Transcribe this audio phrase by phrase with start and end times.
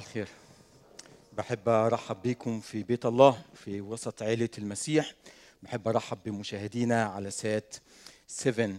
[0.00, 0.28] الخير.
[1.32, 5.14] بحب أرحب بكم في بيت الله في وسط عيلة المسيح.
[5.62, 7.74] بحب أرحب بمشاهدينا على سات
[8.26, 8.70] 7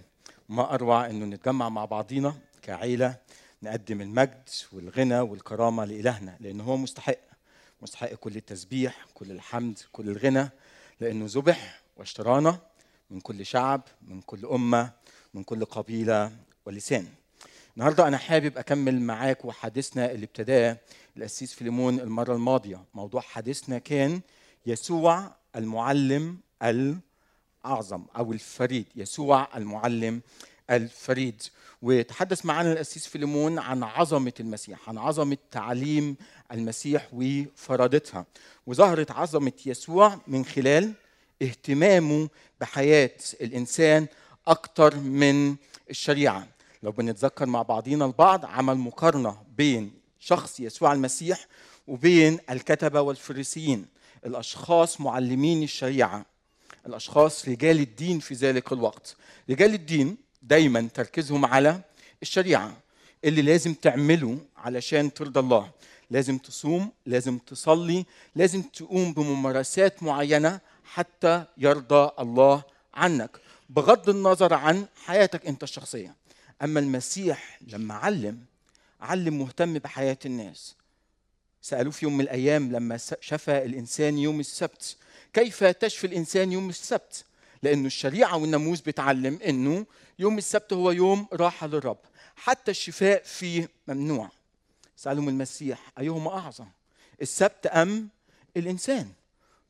[0.49, 3.15] ما أروع إنه نتجمع مع بعضينا كعيلة
[3.63, 7.17] نقدم المجد والغنى والكرامة لإلهنا لأنه هو مستحق.
[7.81, 10.49] مستحق كل التسبيح كل الحمد كل الغنى
[10.99, 12.59] لأنه ذبح واشترانا
[13.09, 14.91] من كل شعب من كل أمة
[15.33, 16.31] من كل قبيلة
[16.66, 17.08] ولسان.
[17.77, 20.77] النهارده أنا حابب أكمل معاكم حديثنا اللي ابتداه
[21.17, 22.83] القسيس فيليمون المرة الماضية.
[22.93, 24.21] موضوع حديثنا كان
[24.65, 28.85] يسوع المعلم الأعظم أو الفريد.
[28.95, 30.21] يسوع المعلم
[30.69, 31.41] الفريد.
[31.81, 36.16] وتحدث معنا القسيس فيليمون عن عظمة المسيح عن عظمة تعليم
[36.52, 38.25] المسيح وفرادتها.
[38.67, 40.93] وظهرت عظمة يسوع من خلال
[41.41, 42.30] اهتمامه
[42.61, 44.07] بحياة الإنسان
[44.47, 45.55] أكتر من
[45.89, 46.47] الشريعة.
[46.83, 51.47] لو بنتذكر مع بعضينا البعض عمل مقارنة بين شخص يسوع المسيح
[51.88, 53.86] وبين الكتبة والفريسيين
[54.25, 56.25] الأشخاص معلمين الشريعة
[56.86, 59.16] الأشخاص رجال الدين في ذلك الوقت.
[59.49, 61.81] رجال الدين دايما تركيزهم على
[62.22, 62.77] الشريعة
[63.23, 65.72] اللي لازم تعمله علشان ترضى الله.
[66.09, 68.05] لازم تصوم لازم تصلي
[68.36, 73.38] لازم تقوم بممارسات معينة حتى يرضى الله عنك.
[73.69, 76.16] بغض النظر عن حياتك انت الشخصية.
[76.61, 78.50] أما المسيح لما علم
[79.02, 80.75] علم مهتم بحياة الناس.
[81.61, 84.97] سألوه في يوم من الأيام لما شفى الإنسان يوم السبت.
[85.33, 87.25] كيف تشفي الإنسان يوم السبت؟
[87.63, 89.85] لأنه الشريعة والناموس بتعلم إنه
[90.19, 91.97] يوم السبت هو يوم راحة للرب.
[92.35, 94.30] حتى الشفاء فيه ممنوع.
[94.97, 96.67] سألهم المسيح أيهما أعظم؟
[97.21, 98.09] السبت أم
[98.58, 99.11] الإنسان؟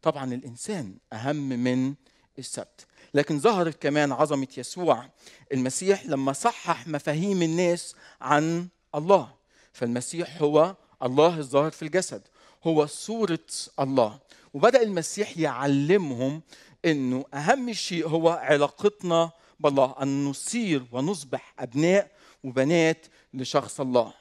[0.02, 1.94] طبعا الإنسان أهم من
[2.40, 2.86] السبت.
[3.14, 5.10] لكن ظهرت كمان عظمة يسوع.
[5.54, 9.34] المسيح لما صحح مفاهيم الناس عن الله.
[9.74, 12.22] فالمسيح هو الله الظاهر في الجسد.
[12.64, 13.40] هو صورة
[13.80, 14.20] الله.
[14.54, 16.42] وبدأ المسيح يعلمهم
[16.86, 22.12] إنه أهم شيء هو علاقتنا بالله أن نصير ونصبح أبناء
[22.44, 24.14] وبنات لشخص الله.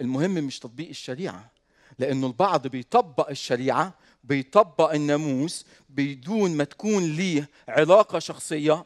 [0.00, 1.50] المهم مش تطبيق الشريعة
[1.98, 8.84] لأنه البعض بيطبق الشريعة بيطبق الناموس بدون ما تكون ليه علاقة شخصية.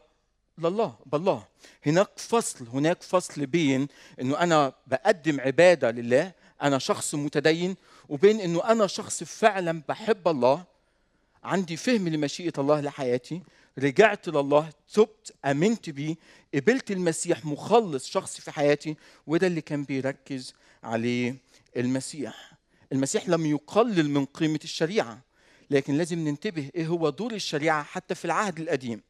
[0.57, 1.43] لله بالله.
[1.85, 3.87] هناك فصل هناك فصل بين
[4.21, 6.31] إنه أنا بقدم عبادة لله
[6.61, 7.75] أنا شخص متدين
[8.09, 10.63] وبين إنه أنا شخص فعلا بحب الله
[11.43, 13.41] عندي فهم لمشيئة الله لحياتي
[13.79, 16.15] رجعت لله تبت آمنت بيه
[16.53, 18.95] قبلت المسيح مخلص شخصي في حياتي
[19.27, 20.53] وده اللي كان بيركز
[20.83, 21.35] عليه
[21.77, 22.51] المسيح.
[22.91, 25.19] المسيح لم يقلل من قيمة الشريعة
[25.71, 29.01] لكن لازم ننتبه إيه هو دور الشريعة حتى في العهد القديم.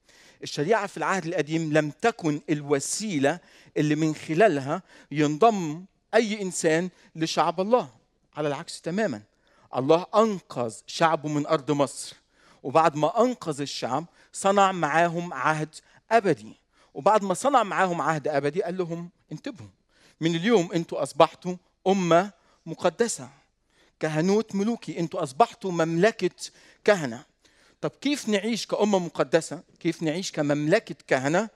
[0.43, 3.39] الشريعة في العهد القديم لم تكن الوسيلة
[3.77, 4.81] اللي من خلالها
[5.11, 7.89] ينضم أي إنسان لشعب الله.
[8.35, 9.21] على العكس تماما.
[9.75, 12.15] الله أنقذ شعبه من أرض مصر.
[12.63, 15.75] وبعد ما أنقذ الشعب صنع معاهم عهد
[16.11, 16.55] أبدي.
[16.93, 19.69] وبعد ما صنع معاهم عهد أبدي قال لهم انتبهوا.
[20.21, 21.55] من اليوم أنتوا أصبحتوا
[21.87, 22.31] أمة
[22.65, 23.29] مقدسة.
[23.99, 26.51] كهنوت ملوكي أنتوا أصبحتوا مملكة
[26.83, 27.25] كهنة.
[27.81, 31.49] طب كيف نعيش كأمة مقدسة؟ كيف نعيش كمملكة كهنة؟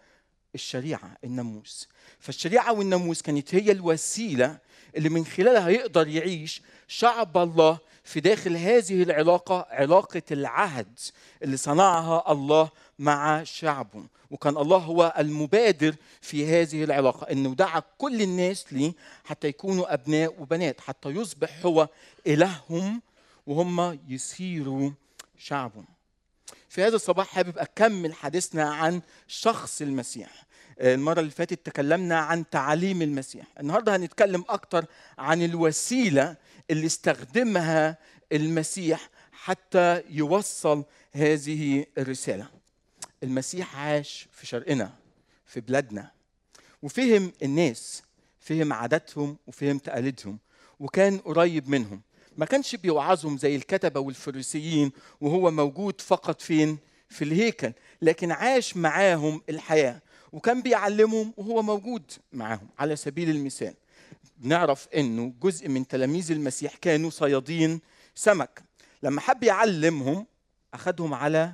[0.56, 1.88] الشريعة الناموس
[2.20, 4.58] فالشريعة والناموس كانت هي الوسيلة
[4.98, 11.00] اللي من خلالها يقدر يعيش شعب الله في داخل هذه العلاقة علاقة العهد
[11.44, 18.22] اللي صنعها الله مع شعبه وكان الله هو المبادر في هذه العلاقة أنه دعا كل
[18.22, 18.94] الناس ليه
[19.24, 21.90] حتى يكونوا أبناء وبنات حتى يصبح هو
[22.28, 23.02] إلههم
[23.48, 24.92] وهم يصيروا
[25.38, 25.84] شعبه
[26.72, 30.46] في هذا الصباح حابب أكمل حديثنا عن شخص المسيح.
[30.82, 33.46] المرة اللي فاتت تكلمنا عن تعاليم المسيح.
[33.60, 34.86] النهاردة هنتكلم أكتر
[35.18, 36.38] عن الوسيلة
[36.70, 37.98] اللي استخدمها
[38.32, 42.48] المسيح حتى يوصل هذه الرسالة.
[43.24, 44.94] المسيح عاش في شرقنا
[45.46, 46.12] في بلادنا
[46.82, 48.04] وفهم الناس
[48.40, 50.40] فهم عاداتهم وفهم تقاليدهم
[50.80, 52.02] وكان قريب منهم.
[52.38, 54.92] ما كانش بيوعظهم زي الكتبة والفريسيين
[55.22, 56.78] وهو موجود فقط فين؟
[57.12, 60.02] في الهيكل لكن عاش معاهم الحياة
[60.32, 63.74] وكان بيعلمهم وهو موجود معاهم على سبيل المثال.
[64.40, 67.80] نعرف إنه جزء من تلاميذ المسيح كانوا صيادين
[68.16, 68.64] سمك.
[69.04, 70.26] لما حب يعلمهم
[70.74, 71.54] اخذهم على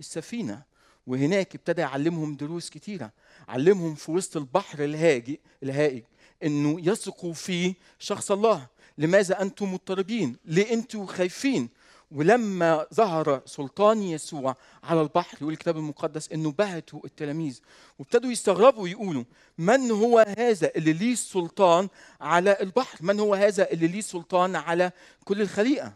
[0.00, 0.62] السفينة
[1.06, 3.12] وهناك ابتدى يعلمهم دروس كتيرة.
[3.48, 6.02] علمهم في وسط البحر الهاجي الهائج
[6.42, 8.66] إنه يثقوا في شخص الله.
[8.98, 11.68] لماذا أنتم مضطربين؟ ليه أنتم خايفين؟
[12.10, 17.60] ولما ظهر سلطان يسوع على البحر يقول الكتاب المقدس إنه بهتوا التلاميذ
[17.98, 19.24] وابتدوا يستغربوا يقولوا
[19.58, 21.88] من هو هذا اللي ليه سلطان
[22.20, 24.90] على البحر؟ من هو هذا اللي ليه سلطان على
[25.24, 25.92] كل الخليقة؟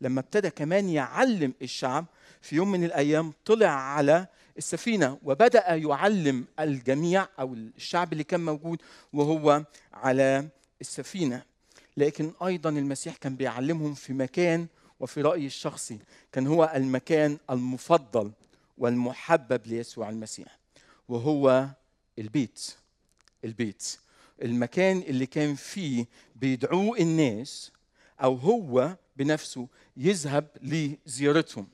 [0.00, 2.06] لما ابتدى كمان يعلم الشعب
[2.42, 4.26] في يوم من الأيام طلع على
[4.58, 10.48] السفينة وبدأ يعلم الجميع أو الشعب اللي كان موجود وهو على
[10.80, 11.42] السفينة.
[11.98, 14.66] لكن أيضا المسيح كان بيعلمهم في مكان
[15.00, 15.98] وفي رأيي الشخصي
[16.32, 18.32] كان هو المكان المفضل
[18.78, 20.58] والمحبب ليسوع المسيح
[21.08, 21.68] وهو
[22.18, 22.76] البيت
[23.44, 23.98] البيت.
[24.42, 26.06] المكان اللي كان فيه
[26.36, 27.72] بيدعوه الناس
[28.22, 31.68] أو هو بنفسه يذهب لزيارتهم.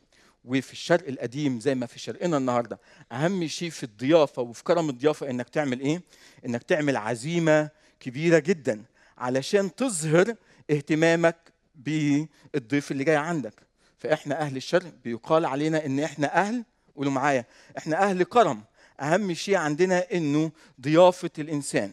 [0.45, 2.81] وفي الشرق القديم زي ما في شرقنا النهارده
[3.13, 6.03] أهم شيء في الضيافة وفي كرم الضيافة إنك تعمل إيه؟
[6.47, 7.71] إنك تعمل عزيمة
[8.01, 8.85] كبيرة جدا.
[9.19, 10.35] علشان تظهر
[10.71, 11.37] اهتمامك
[11.75, 13.55] بالضيف اللي جاي عندك.
[13.99, 16.65] فإحنا أهل الشرق بيقال علينا إن إحنا أهل
[16.97, 17.45] قولوا معايا
[17.79, 18.63] إحنا أهل كرم.
[19.01, 20.51] أهم شيء عندنا إنه
[20.81, 21.91] ضيافة الإنسان.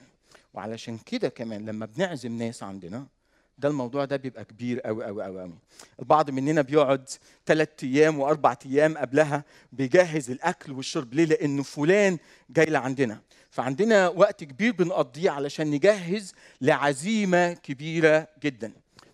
[0.53, 3.07] وعلشان كده كمان لما بنعزم ناس عندنا
[3.57, 5.53] ده الموضوع ده بيبقى كبير قوي قوي قوي قوي
[5.99, 7.09] البعض مننا بيقعد
[7.45, 11.13] ثلاث أيام وأربع أيام قبلها بيجهز الأكل والشرب.
[11.13, 12.17] ليه؟ لأنه فلان
[12.49, 13.21] جاي لعندنا.
[13.51, 18.71] فعندنا وقت كبير بنقضيه علشان نجهز لعزيمة كبيرة جدا.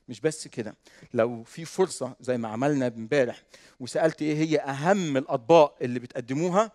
[0.10, 0.76] مش بس كده
[1.14, 3.44] لو في فرصة زي ما عملنا امبارح
[3.80, 6.72] وسألت إيه هي أهم الأطباق اللي بتقدموها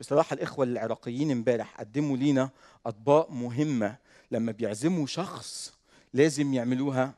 [0.00, 2.50] بصراحة الإخوة العراقيين امبارح قدموا لينا
[2.86, 3.96] أطباق مهمة.
[4.30, 5.74] لما بيعزموا شخص
[6.14, 7.14] لازم يعملوها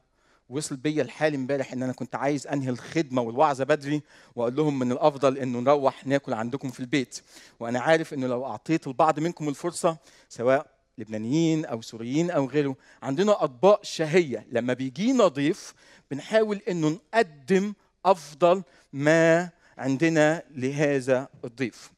[0.52, 4.02] وصل بيا الحال امبارح إن أنا كنت عايز أنهي الخدمة والوعظة بدري
[4.36, 7.20] وأقول لهم من الأفضل إنه نروح ناكل عندكم في البيت.
[7.60, 9.96] وأنا عارف إنه لو أعطيت البعض منكم الفرصة
[10.28, 10.66] سواء
[10.98, 14.46] لبنانيين أو سوريين أو غيره عندنا أطباق شهية.
[14.50, 15.74] لما بيجينا ضيف
[16.10, 18.62] بنحاول إنه نقدم أفضل
[18.92, 21.90] ما عندنا لهذا الضيف.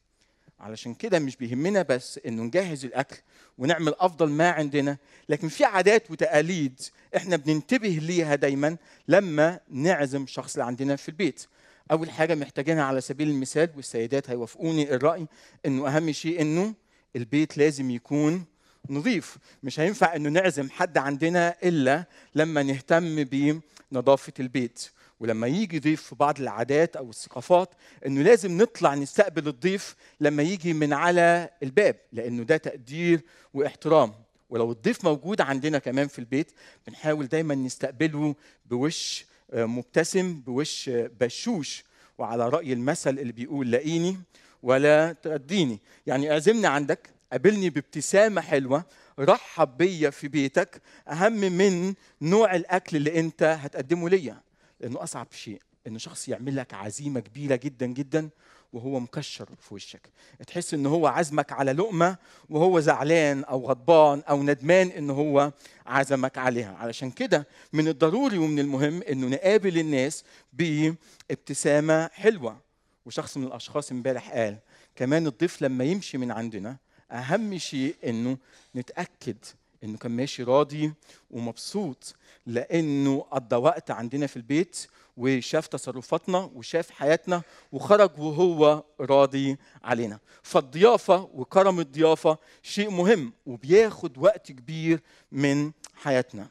[0.59, 3.17] علشان كده مش بيهمنا بس إنه نجهز الأكل
[3.57, 4.97] ونعمل أفضل ما عندنا
[5.29, 6.81] لكن في عادات وتقاليد
[7.15, 11.45] إحنا بننتبه ليها دايما لما نعزم شخص اللي عندنا في البيت.
[11.91, 15.27] أول حاجة محتاجينها على سبيل المثال والسيدات هيوافقوني الرأي
[15.65, 16.73] إنه أهم شيء إنه
[17.15, 18.45] البيت لازم يكون
[18.89, 19.37] نظيف.
[19.63, 22.05] مش هينفع إنه نعزم حد عندنا إلا
[22.35, 24.89] لما نهتم بنظافة البيت.
[25.19, 27.69] ولما يجي ضيف في بعض العادات أو الثقافات
[28.05, 33.21] إنه لازم نطلع نستقبل الضيف لما يجي من على الباب لأنه ده تقدير
[33.53, 34.13] واحترام.
[34.49, 36.51] ولو الضيف موجود عندنا كمان في البيت
[36.87, 38.35] بنحاول دايما نستقبله
[38.65, 41.83] بوش مبتسم بوش بشوش
[42.17, 44.17] وعلى رأي المثل اللي بيقول لاقيني
[44.63, 45.79] ولا ترديني.
[46.07, 48.85] يعني أعزمني عندك قابلني بابتسامة حلوة
[49.19, 54.41] رحب بيا في بيتك أهم من نوع الأكل اللي أنت هتقدمه ليا.
[54.79, 58.29] لأنه أصعب شيء إنه شخص يعمل لك عزيمة كبيرة جدا جدا
[58.73, 60.09] وهو مكشر في وشك.
[60.47, 62.17] تحس ان هو عزمك على لقمة
[62.49, 65.51] وهو زعلان أو غضبان أو ندمان ان هو
[65.85, 66.75] عزمك عليها.
[66.75, 70.23] علشان كده من الضروري ومن المهم إنه نقابل الناس
[70.53, 72.59] بابتسامة حلوة.
[73.05, 74.57] وشخص من الأشخاص إمبارح قال
[74.95, 76.77] كمان الضيف لما يمشي من عندنا
[77.11, 78.37] أهم شيء إنه
[78.75, 79.37] نتأكد
[79.85, 80.93] إنه كان ماشي راضي
[81.31, 82.15] ومبسوط
[82.45, 84.87] لأنه قضى وقت عندنا في البيت
[85.17, 87.41] وشاف تصرفاتنا وشاف حياتنا
[87.71, 90.19] وخرج وهو راضي علينا.
[90.43, 95.01] فالضيافة وكرم الضيافة شيء مهم وبياخد وقت كبير
[95.31, 96.47] من حياتنا.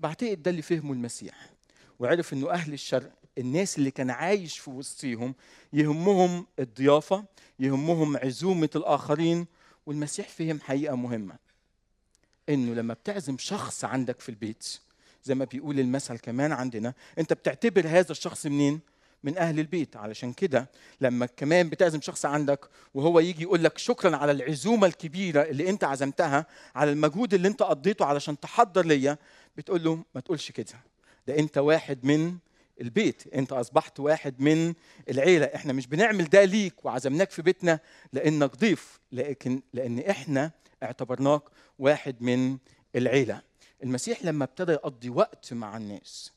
[0.00, 1.50] بعتقد ده اللي فهمه المسيح
[1.98, 5.34] وعرف إنه أهل الشرق الناس اللي كان عايش في وسطيهم
[5.72, 7.24] يهمهم الضيافة
[7.58, 9.46] يهمهم عزومة الآخرين
[9.86, 11.41] والمسيح فهم حقيقة مهمة.
[12.48, 14.78] إنه لما بتعزم شخص عندك في البيت
[15.24, 18.80] زي ما بيقول المثل كمان عندنا أنت بتعتبر هذا الشخص منين؟
[19.24, 19.96] من أهل البيت.
[19.96, 20.70] علشان كده
[21.00, 25.84] لما كمان بتعزم شخص عندك وهو يجي يقول لك شكرا على العزومة الكبيرة اللي أنت
[25.84, 29.18] عزمتها على المجهود اللي أنت قضيته علشان تحضر ليا
[29.56, 30.74] بتقول له ما تقولش كده.
[31.26, 32.36] ده أنت واحد من
[32.80, 33.34] البيت.
[33.34, 34.74] انت اصبحت واحد من
[35.10, 35.46] العيلة.
[35.46, 37.80] إحنا مش بنعمل ده ليك وعزمناك في بيتنا
[38.12, 40.50] لانك ضيف لكن لأن إحنا
[40.82, 41.42] اعتبرناك
[41.78, 42.58] واحد من
[42.96, 43.42] العيلة.
[43.82, 46.32] المسيح لما ابتدى يقضي وقت مع الناس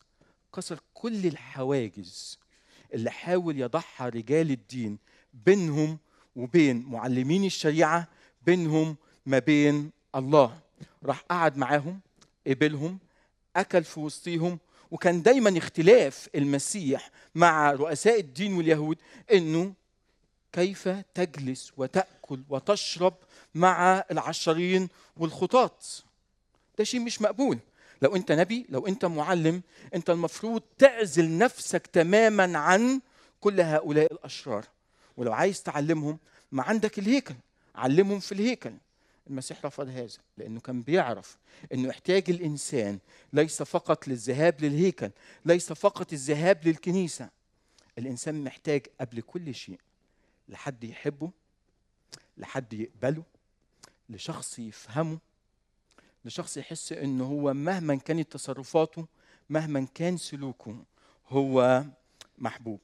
[0.55, 2.39] كسر كل الحواجز
[2.93, 4.97] اللي حاول يضعها رجال الدين
[5.33, 5.97] بينهم
[6.35, 8.07] وبين معلمين الشريعة
[8.45, 10.59] بينهم ما بين الله.
[11.03, 11.99] راح قعد معاهم
[12.47, 12.99] قبلهم
[13.55, 14.59] أكل في وسطيهم
[14.91, 18.97] وكان دايما اختلاف المسيح مع رؤساء الدين واليهود
[19.33, 19.73] إنه
[20.53, 23.13] كيف تجلس وتأكل وتشرب
[23.55, 25.71] مع العشرين والخطاة
[26.77, 27.59] ده شيء مش مقبول.
[28.01, 29.61] لو أنت نبي لو أنت معلم
[29.93, 33.01] أنت المفروض تعزل نفسك تماما عن
[33.41, 34.65] كل هؤلاء الأشرار.
[35.17, 36.17] ولو عايز تعلمهم
[36.51, 37.35] ما عندك الهيكل.
[37.75, 38.73] علمهم في الهيكل.
[39.27, 41.38] المسيح رفض هذا لأنه كان بيعرف
[41.74, 43.00] إنه احتياج الإنسان
[43.34, 45.12] ليس فقط للذهاب للهيكل
[45.46, 47.29] ليس فقط الذهاب للكنيسة.
[47.98, 49.79] الإنسان محتاج قبل كل شيء
[50.50, 51.32] لحد يحبه
[52.38, 53.24] لحد يقبله
[54.10, 55.20] لشخص يفهمه
[56.25, 59.08] لشخص يحس إنه هو مهما كانت تصرفاته
[59.50, 60.86] مهما كان سلوكه
[61.27, 61.86] هو
[62.38, 62.79] محبوب.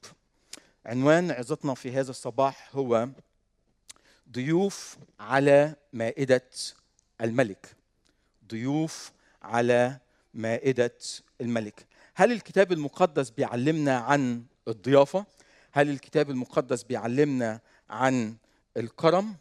[0.86, 3.08] عنوان عظتنا في هذا الصباح هو
[4.32, 6.50] ضيوف على مائدة
[7.20, 7.76] الملك
[8.48, 9.12] ضيوف
[9.42, 9.98] على
[10.34, 10.98] مائدة
[11.40, 15.26] الملك هل الكتاب المقدس بيعلمنا عن الضيافة؟
[15.72, 17.60] هل الكتاب المقدس بيعلمنا
[17.90, 18.36] عن
[18.76, 19.36] الكرم؟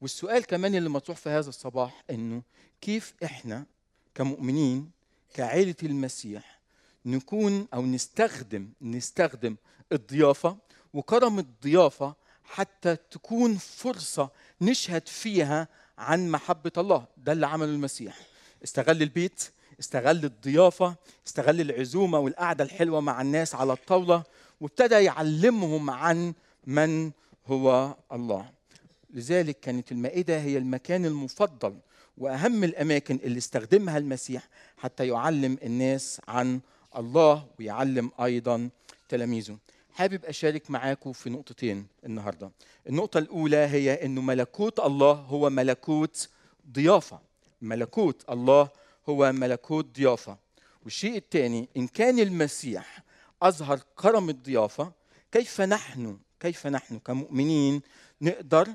[0.00, 2.42] والسؤال كمان اللي مطروح في هذا الصباح إنه
[2.80, 3.66] كيف إحنا
[4.14, 4.90] كمؤمنين
[5.34, 6.60] كعائلة المسيح
[7.06, 9.56] نكون أو نستخدم نستخدم
[9.92, 10.56] الضيافة
[10.94, 12.14] وكرم الضيافة
[12.48, 17.04] حتى تكون فرصة نشهد فيها عن محبة الله.
[17.16, 18.18] ده اللي عمله المسيح.
[18.64, 19.50] استغل البيت
[19.80, 20.94] استغل الضيافة
[21.26, 24.22] استغل العزومة والقعدة الحلوة مع الناس على الطاولة
[24.60, 26.34] وابتدى يعلمهم عن
[26.66, 27.10] من
[27.46, 28.50] هو الله.
[29.10, 31.78] لذلك كانت المائدة هي المكان المفضل
[32.18, 36.60] وأهم الأماكن اللي استخدمها المسيح حتى يعلم الناس عن
[36.96, 38.68] الله ويعلم أيضا
[39.08, 39.58] تلاميذه.
[39.98, 42.50] حابب أشارك معاكم في نقطتين النهاردة.
[42.88, 46.28] النقطة الأولى هي أنه ملكوت الله هو ملكوت
[46.72, 47.20] ضيافة.
[47.62, 48.68] ملكوت الله
[49.08, 50.36] هو ملكوت ضيافة.
[50.84, 53.02] والشيء الثاني إن كان المسيح
[53.42, 54.92] أظهر كرم الضيافة
[55.32, 57.82] كيف نحن كيف نحن كمؤمنين
[58.22, 58.68] نقدر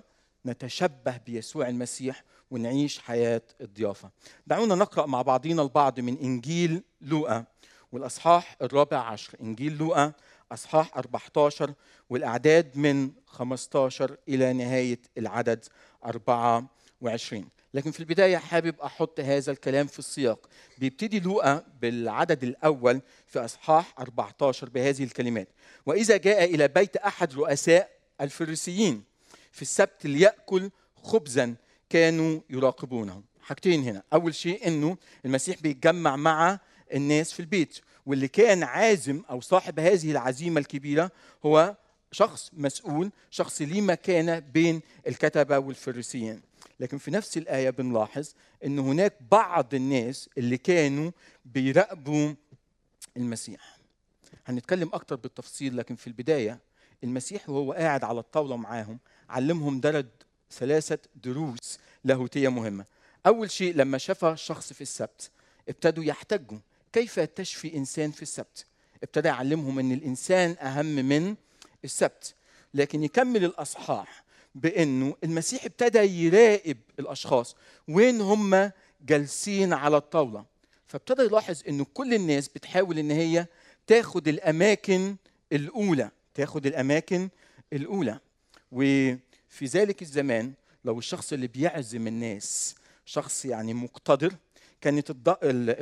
[0.45, 4.09] نتشبه بيسوع المسيح ونعيش حياة الضيافة؟
[4.47, 7.45] دعونا نقرأ مع بعضنا البعض من إنجيل لوقا
[7.91, 9.37] والأصحاح الرابع عشر.
[9.41, 10.13] إنجيل لوقا
[10.53, 11.73] أصحاح 14
[12.09, 15.65] والأعداد من 15 إلى نهاية العدد
[16.05, 20.49] 24 لكن في البداية حابب أحط هذا الكلام في السياق.
[20.77, 25.47] بيبتدي لوقا بالعدد الأول في أصحاح 14 بهذه الكلمات.
[25.85, 27.89] وإذا جاء إلى بيت أحد رؤساء
[28.21, 29.03] الفريسيين
[29.51, 30.71] في السبت ليأكل
[31.03, 31.55] خبزا
[31.89, 33.23] كانوا يراقبونه.
[33.41, 34.03] حاجتين هنا.
[34.13, 36.59] أول شيء أنه المسيح بيتجمع مع
[36.93, 37.79] الناس في البيت.
[38.05, 41.11] واللي كان عازم أو صاحب هذه العزيمة الكبيرة
[41.45, 41.75] هو
[42.11, 46.41] شخص مسؤول شخص ليه مكانة بين الكتبة والفريسيين.
[46.79, 48.33] لكن في نفس الآية بنلاحظ
[48.65, 51.11] إن هناك بعض الناس اللي كانوا
[51.45, 52.33] بيراقبوا
[53.17, 53.77] المسيح.
[54.45, 56.59] هنتكلم أكتر بالتفصيل لكن في البداية
[57.03, 60.09] المسيح وهو قاعد على الطاولة معاهم علمهم درد
[60.51, 62.85] ثلاثة دروس لاهوتيه مهمة.
[63.25, 65.31] أول شيء لما شاف شخص في السبت
[65.69, 66.57] ابتدوا يحتجوا.
[66.93, 68.65] كيف تشفي إنسان في السبت؟
[69.03, 71.35] ابتدى يعلمهم إن الإنسان أهم من
[71.83, 72.35] السبت.
[72.73, 74.23] لكن يكمل الأصحاح
[74.55, 77.55] بإنه المسيح ابتدى يراقب الأشخاص
[77.87, 78.71] وين هم
[79.05, 80.45] جالسين على الطاولة.
[80.87, 83.45] فابتدى يلاحظ انه كل الناس بتحاول إن هي
[83.87, 85.15] تاخد الأماكن
[85.51, 87.29] الأولى تاخد الأماكن
[87.73, 88.19] الأولى.
[88.71, 90.53] وفي ذلك الزمان
[90.85, 94.35] لو الشخص اللي بيعزم الناس شخص يعني مقتدر
[94.83, 95.15] كانت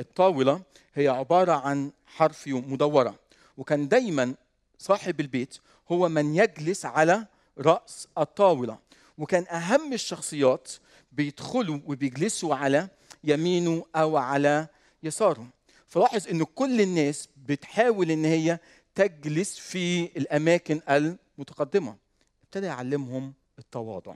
[0.00, 0.62] الطاولة
[0.94, 3.18] هي عبارة عن حرف مدورة
[3.56, 4.34] وكان دايما
[4.78, 5.58] صاحب البيت
[5.92, 7.26] هو من يجلس على
[7.58, 8.78] رأس الطاولة
[9.18, 10.72] وكان أهم الشخصيات
[11.12, 12.88] بيدخلوا وبيجلسوا على
[13.24, 14.66] يمينه أو على
[15.02, 15.46] يساره.
[15.86, 18.58] فلاحظ انه كل الناس بتحاول إن هي
[18.94, 21.96] تجلس في الأماكن المتقدمة.
[22.44, 24.14] ابتدى يعلمهم التواضع.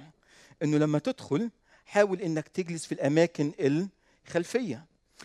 [0.62, 1.50] إنه لما تدخل
[1.86, 3.52] حاول إنك تجلس في الأماكن
[4.26, 4.84] الخلفيه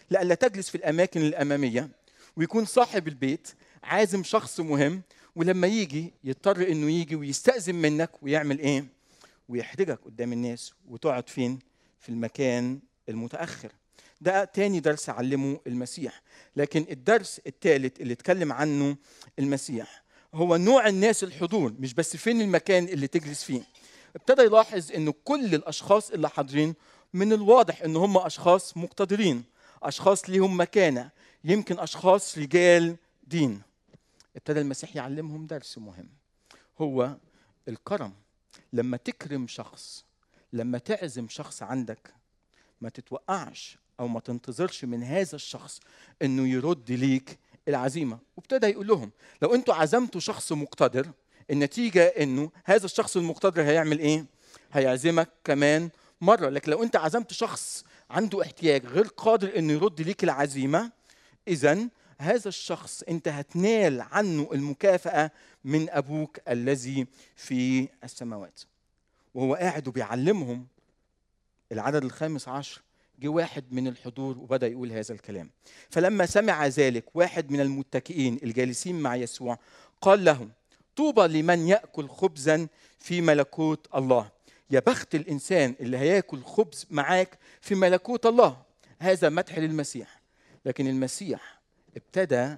[0.09, 1.89] لألا تجلس في الأماكن الأمامية
[2.35, 3.47] ويكون صاحب البيت
[3.83, 5.01] عازم شخص مهم
[5.35, 8.85] ولما يجي يضطر إنه يجي ويستأذن منك ويعمل إيه؟
[9.49, 11.59] ويحرجك قدام الناس وتقعد فين؟
[11.99, 12.79] في المكان
[13.09, 13.71] المتأخر.
[14.21, 16.21] ده تاني درس علمه المسيح،
[16.55, 18.97] لكن الدرس الثالث اللي اتكلم عنه
[19.39, 20.03] المسيح
[20.33, 23.61] هو نوع الناس الحضور مش بس فين المكان اللي تجلس فيه.
[24.15, 26.73] ابتدى يلاحظ إنه كل الأشخاص اللي حاضرين
[27.13, 29.43] من الواضح إن هم أشخاص مقتدرين
[29.83, 31.09] أشخاص ليهم مكانة
[31.43, 32.95] يمكن أشخاص رجال
[33.27, 33.61] دين.
[34.35, 36.09] ابتدى المسيح يعلمهم درس مهم.
[36.81, 37.17] هو
[37.67, 38.13] الكرم.
[38.73, 40.05] لما تكرم شخص
[40.53, 42.13] لما تعزم شخص عندك
[42.81, 45.79] ما تتوقعش أو ما تنتظرش من هذا الشخص
[46.21, 48.19] إنه يرد ليك العزيمة.
[48.37, 51.11] وابتدى يقول لهم لو أنتوا عزمتوا شخص مقتدر
[51.51, 54.25] النتيجة إنه هذا الشخص المقتدر هيعمل إيه؟
[54.71, 55.89] هيعزمك كمان
[56.21, 60.91] مرة لكن لو أنت عزمت شخص عنده احتياج غير قادر انه يرد ليك العزيمة
[61.47, 61.87] اذا
[62.21, 65.31] هذا الشخص أنت هتنال عنه المكافأة
[65.63, 68.59] من أبوك الذي في السماوات.
[69.33, 70.67] وهو قاعد وبيعلمهم.
[71.71, 72.81] العدد الخامس عشر
[73.19, 75.49] جه واحد من الحضور وبدأ يقول هذا الكلام.
[75.89, 79.59] فلما سمع ذلك واحد من المتكئين الجالسين مع يسوع
[80.01, 80.51] قال لهم
[80.95, 82.67] طوبى لمن يأكل خبزا
[82.99, 84.31] في ملكوت الله.
[84.71, 88.57] يا بخت الإنسان اللي هياكل خبز معاك في ملكوت الله.
[88.99, 90.21] هذا مدح للمسيح.
[90.65, 91.59] لكن المسيح
[91.95, 92.57] ابتدى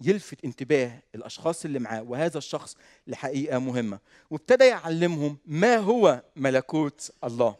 [0.00, 3.98] يلفت انتباه الأشخاص اللي معاه وهذا الشخص لحقيقة مهمة.
[4.30, 7.56] وابتدى يعلمهم ما هو ملكوت الله.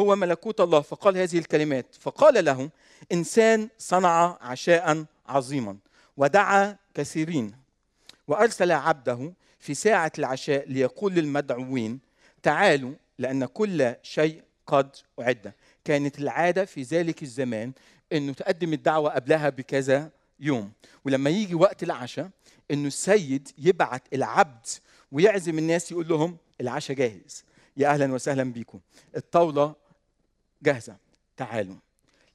[0.00, 1.86] هو ملكوت الله فقال هذه الكلمات.
[2.00, 2.70] فقال له
[3.12, 5.76] إنسان صنع عشاء عظيما
[6.16, 7.54] ودعا كثيرين
[8.28, 12.00] وأرسل عبده في ساعة العشاء ليقول للمدعوين
[12.42, 15.52] تعالوا لأن كل شيء قد أعد.
[15.84, 17.72] كانت العادة في ذلك الزمان
[18.12, 20.10] إنه تقدم الدعوة قبلها بكذا
[20.40, 20.72] يوم.
[21.04, 22.30] ولما يجي وقت العشاء
[22.70, 24.66] إنه السيد يبعت العبد
[25.12, 27.44] ويعزم الناس يقول لهم العشاء جاهز
[27.76, 28.80] يا أهلا وسهلا بيكم
[29.16, 29.74] الطاولة
[30.62, 30.96] جاهزة
[31.36, 31.76] تعالوا.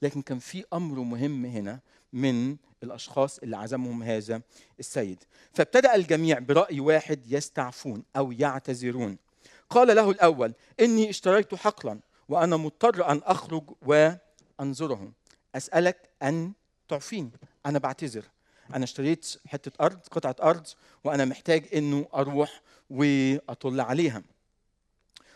[0.02, 1.80] لكن كان في أمر مهم هنا
[2.14, 4.42] من الأشخاص اللي عزمهم هذا
[4.80, 5.24] السيد.
[5.54, 9.18] فابتدأ الجميع برأي واحد يستعفون أو يعتذرون.
[9.70, 12.00] قال له الأول إني اشتريت حقلا
[12.30, 15.12] وأنا مضطر أن أخرج وانظره
[15.56, 16.54] أسألك أن
[16.88, 17.32] تعفيني
[17.66, 18.24] أنا بعتذر.
[18.74, 20.68] أنا اشتريت حتة أرض قطعة أرض
[21.04, 24.24] وأنا محتاج إنه أروح وأطل عليها.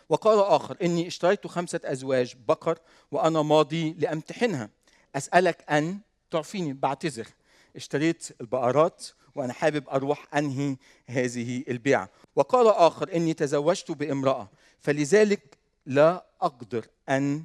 [0.10, 2.80] وقال آخر إني اشتريت خمسة أزواج بقر
[3.12, 4.70] وأنا ماضي لأمتحنها.
[5.16, 6.00] أسألك أن
[6.32, 6.74] تعفيني.
[6.74, 7.28] بعتذر.
[7.78, 12.10] اشتريت البقرات وأنا حابب أروح أنهي هذه البيعة.
[12.36, 17.44] وقال آخر إني تزوجت بامرأة فلذلك لا أقدر أن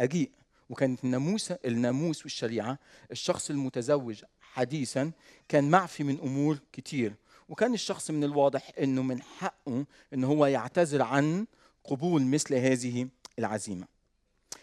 [0.00, 0.30] أجيء.
[0.70, 2.78] وكانت الناموس الناموس والشريعه
[3.10, 5.12] الشخص المتزوج حديثا
[5.48, 7.14] كان معفي من أمور كتير.
[7.48, 9.84] وكان الشخص من الواضح إنه من حقه
[10.14, 11.46] إن هو يعتذر عن
[11.84, 13.08] قبول مثل هذه
[13.38, 13.86] العزيمة.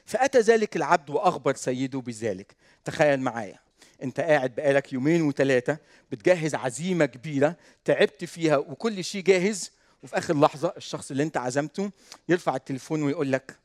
[0.05, 2.55] فأتى ذلك العبد وأخبر سيده بذلك.
[2.85, 3.68] تخيل معايا.
[4.03, 5.77] انت قاعد بقالك يومين وثلاثه
[6.11, 9.71] بتجهز عزيمة كبيرة تعبت فيها وكل شيء جاهز
[10.03, 11.91] وفي آخر لحظة الشخص اللي انت عزمته
[12.29, 13.59] يرفع التليفون ويقول لك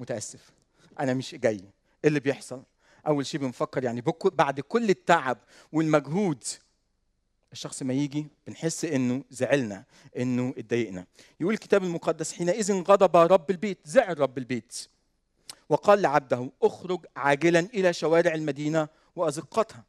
[0.00, 0.50] متأسف
[1.00, 1.54] أنا مش جاي.
[1.54, 1.64] إيه
[2.04, 2.62] اللي بيحصل؟
[3.06, 5.38] أول شيء بنفكر يعني بعد كل التعب
[5.72, 6.44] والمجهود
[7.52, 9.84] الشخص ما يجي بنحس إنه زعلنا
[10.18, 11.06] إنه اتضايقنا.
[11.40, 14.88] يقول الكتاب المقدس حينئذ غضب رب البيت زعل رب البيت
[15.68, 19.84] وقال لعبده اخرج عاجلا إلى شوارع المدينة وأزقتها.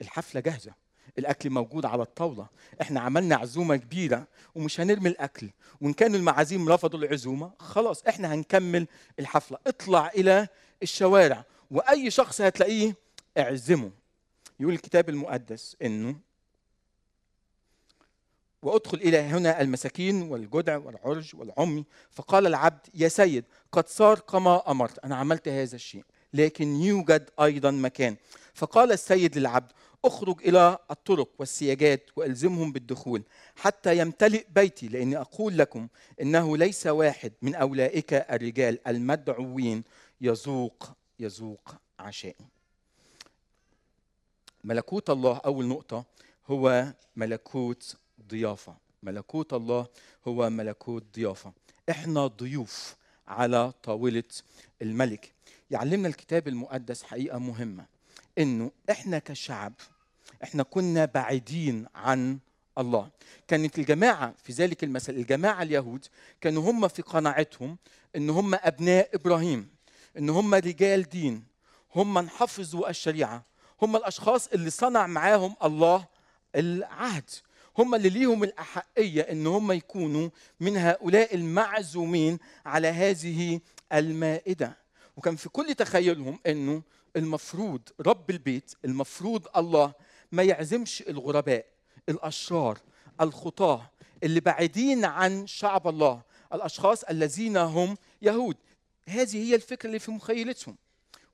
[0.00, 0.72] الحفلة جاهزة.
[1.18, 2.46] الأكل موجود على الطاولة.
[2.80, 5.50] إحنا عملنا عزومة كبيرة ومش هنرمي الأكل.
[5.80, 8.86] وإن كانوا المعازيم رفضوا العزومة خلاص إحنا هنكمل
[9.18, 9.58] الحفلة.
[9.66, 10.48] اطلع إلى
[10.82, 11.44] الشوارع.
[11.70, 12.96] وأي شخص هتلاقيه
[13.38, 13.90] اعزمه.
[14.60, 16.16] يقول الكتاب المقدس إنه
[18.62, 21.84] وأدخل إلى هنا المساكين والجدع والعرج والعمي.
[22.10, 24.98] فقال العبد يا سيد قد صار كما أمرت.
[24.98, 26.04] أنا عملت هذا الشيء.
[26.34, 28.16] لكن يوجد أيضا مكان.
[28.58, 29.72] فقال السيد للعبد
[30.04, 33.22] اخرج إلى الطرق والسياجات وألزمهم بالدخول
[33.56, 35.88] حتى يمتلئ بيتي لأني أقول لكم
[36.20, 39.84] إنه ليس واحد من أولئك الرجال المدعوين.
[40.20, 42.46] يذوق يذوق عشائي
[44.64, 46.04] ملكوت الله أول نقطة
[46.46, 47.96] هو ملكوت
[48.28, 48.76] ضيافة.
[49.02, 49.86] ملكوت الله
[50.28, 51.52] هو ملكوت ضيافة.
[51.90, 54.24] إحنا ضيوف على طاولة
[54.82, 55.32] الملك.
[55.70, 57.97] يعلمنا الكتاب المقدس حقيقة مهمة.
[58.38, 59.72] إنه إحنا كشعب
[60.42, 62.38] إحنا كنا بعيدين عن
[62.78, 63.10] الله.
[63.48, 66.06] كانت الجماعة في ذلك المثل الجماعة اليهود
[66.40, 67.78] كانوا هم في قناعتهم
[68.16, 69.68] إن هم أبناء إبراهيم
[70.18, 71.44] إن هم رجال دين
[71.94, 73.44] هم من حفظوا الشريعة
[73.82, 76.06] هم الأشخاص اللي صنع معاهم الله
[76.56, 77.30] العهد
[77.78, 80.28] هم اللي ليهم الأحقية إن هم يكونوا
[80.60, 83.60] من هؤلاء المعزومين على هذه
[83.92, 84.76] المائدة.
[85.16, 86.82] وكان في كل تخيلهم إنه
[87.18, 89.92] المفروض رب البيت المفروض الله
[90.32, 91.66] ما يعزمش الغرباء
[92.08, 92.78] الأشرار
[93.20, 93.90] الخطاة
[94.22, 96.22] اللي بعيدين عن شعب الله
[96.54, 98.56] الأشخاص الذين هم يهود.
[99.08, 100.76] هذه هي الفكرة اللي في مخيلتهم.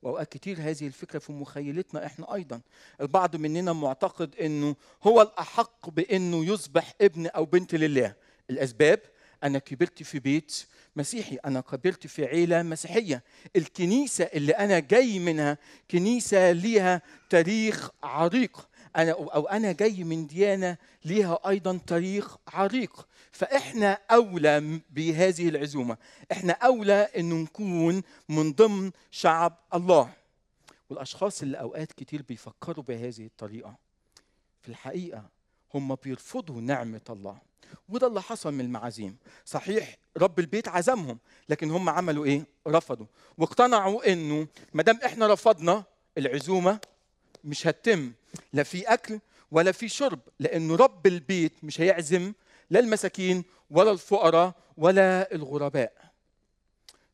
[0.01, 2.61] وأوقات كتير هذه الفكرة في مخيلتنا إحنا أيضا.
[3.01, 8.15] البعض مننا معتقد إنه هو الأحق بإنه يصبح ابن أو بنت لله.
[8.49, 8.99] الأسباب؟
[9.45, 13.23] أنا كبرت في بيت مسيحي أنا كبرت في عيلة مسيحية.
[13.55, 15.57] الكنيسة اللي أنا جاي منها
[15.91, 18.67] كنيسة ليها تاريخ عريق.
[18.95, 23.07] أنا أو أنا جاي من ديانة ليها أيضا تاريخ عريق.
[23.31, 25.97] فإحنا أولى بهذه العزومة.
[26.31, 30.13] إحنا أولى انه نكون من ضمن شعب الله.
[30.89, 33.75] والأشخاص اللي أوقات كتير بيفكروا بهذه الطريقة
[34.61, 35.34] في الحقيقة
[35.75, 37.37] هم بيرفضوا نعمة الله.
[37.89, 39.17] وده اللي حصل من المعازيم.
[39.45, 43.05] صحيح رب البيت عزمهم لكن هم عملوا إيه؟ رفضوا.
[43.37, 45.83] واقتنعوا إنه ما دام إحنا رفضنا
[46.17, 46.79] العزومة
[47.43, 48.13] مش هتتم.
[48.53, 49.19] لا في أكل
[49.51, 52.33] ولا في شرب لأنه رب البيت مش هيعزم
[52.69, 55.93] لا المساكين ولا الفقراء ولا الغرباء.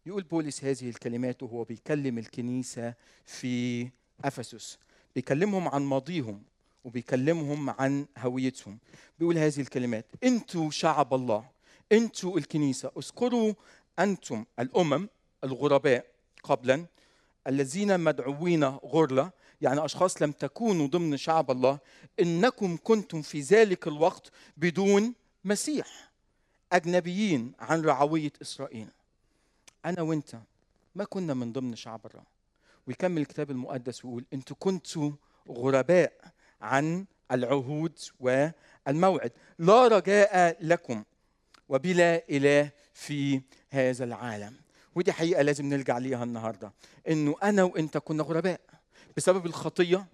[0.06, 2.93] يقول بولس هذه الكلمات وهو بيكلم الكنيسة
[3.26, 3.88] في
[4.26, 4.78] أفسس.
[5.15, 6.43] بيكلمهم عن ماضيهم.
[6.84, 8.78] وبيكلمهم عن هويتهم.
[9.20, 11.46] بيقول هذه الكلمات أنتوا شعب الله
[11.91, 13.54] أنتوا الكنيسة اذكروا
[14.00, 15.10] أنتم الأمم
[15.44, 16.06] الغرباء
[16.44, 16.86] قبلا
[17.48, 21.80] الذين مدعوين غرله يعني أشخاص لم تكونوا ضمن شعب الله
[22.20, 25.13] إنكم كنتم في ذلك الوقت بدون
[25.46, 26.12] مسيح
[26.74, 28.88] أجنبيين عن رعوية إسرائيل.
[29.86, 30.39] أنا وأنت
[30.96, 32.24] ما كنا من ضمن شعب الله.
[32.88, 35.12] ويكمل الكتاب المقدس ويقول أنتوا كنتوا
[35.50, 36.13] غرباء
[36.62, 39.32] عن العهود والموعد.
[39.60, 41.04] لا رجاء لكم
[41.69, 44.56] وبلا إله في هذا العالم.
[44.95, 46.74] ودي حقيقة لازم نرجع ليها النهارده.
[47.10, 48.62] إنه أنا وانت كنا غرباء.
[49.17, 50.08] بسبب الخطية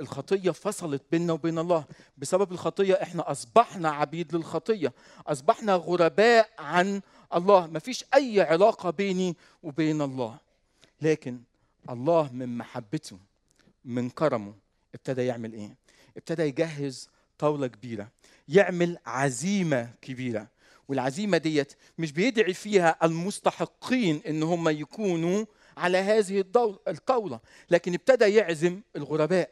[0.00, 1.84] الخطية فصلت بيننا وبين الله.
[2.18, 4.92] بسبب الخطية إحنا أصبحنا عبيد للخطية.
[5.26, 7.00] أصبحنا غرباء عن
[7.34, 7.66] الله.
[7.66, 10.38] ما فيش أي علاقة بيني وبين الله.
[11.02, 11.40] لكن
[11.90, 13.18] الله من محبته
[13.84, 14.54] من كرمه
[14.94, 15.76] ابتدى يعمل إيه؟
[16.16, 18.10] ابتدى يجهز طاولة كبيرة
[18.48, 20.48] يعمل عزيمة كبيرة.
[20.88, 25.44] والعزيمة ديت مش بيدعي فيها المستحقين إن هم يكونوا
[25.76, 26.44] على هذه
[26.88, 29.50] الطاولة لكن ابتدى يعزم الغرباء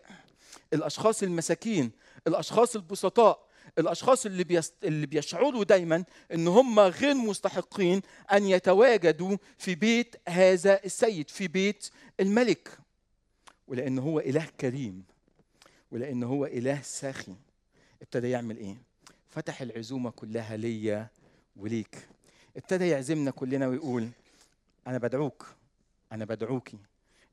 [0.73, 1.91] الأشخاص المساكين
[2.27, 4.75] الأشخاص البسطاء الأشخاص اللي بيست...
[4.85, 11.91] اللي بيشعروا دايما إن هم غير مستحقين أن يتواجدوا في بيت هذا السيد في بيت
[12.21, 12.79] الملك.
[13.69, 15.05] ولأن هو إله كريم.
[15.91, 17.35] ولأن هو إله ساخي
[18.03, 18.77] ابتدى يعمل إيه؟
[19.31, 21.09] فتح العزومة كلها ليا
[21.57, 22.09] وليك.
[22.57, 24.09] ابتدى يعزمنا كلنا ويقول
[24.87, 25.55] أنا بدعوك
[26.13, 26.79] أنا بدعوكي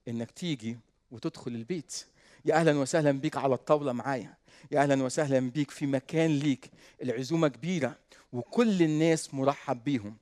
[0.07, 0.77] إنك تيجي
[1.11, 2.05] وتدخل البيت.
[2.45, 4.33] يا أهلا وسهلا بيك على الطاولة معايا.
[4.71, 6.71] يا أهلا وسهلا بيك في مكان ليك.
[7.03, 7.95] العزومة كبيرة
[8.33, 10.17] وكل الناس مرحب بيهم.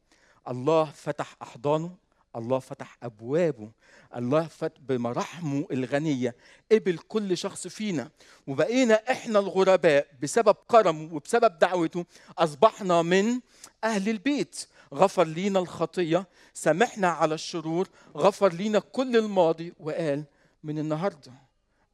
[0.47, 1.95] الله فتح أحضانه
[2.35, 3.71] الله فتح أبوابه
[4.15, 6.35] الله فتح بمراحمه الغنية
[6.71, 8.09] قبل كل شخص فينا.
[8.47, 12.05] وبقينا إحنا الغرباء بسبب كرمه وبسبب دعوته
[12.37, 13.39] أصبحنا من
[13.83, 14.67] أهل البيت.
[14.93, 19.73] غفر لينا الخطية سامحنا على الشرور غفر لينا كل الماضي.
[19.79, 20.23] وقال
[20.63, 21.31] من النهارده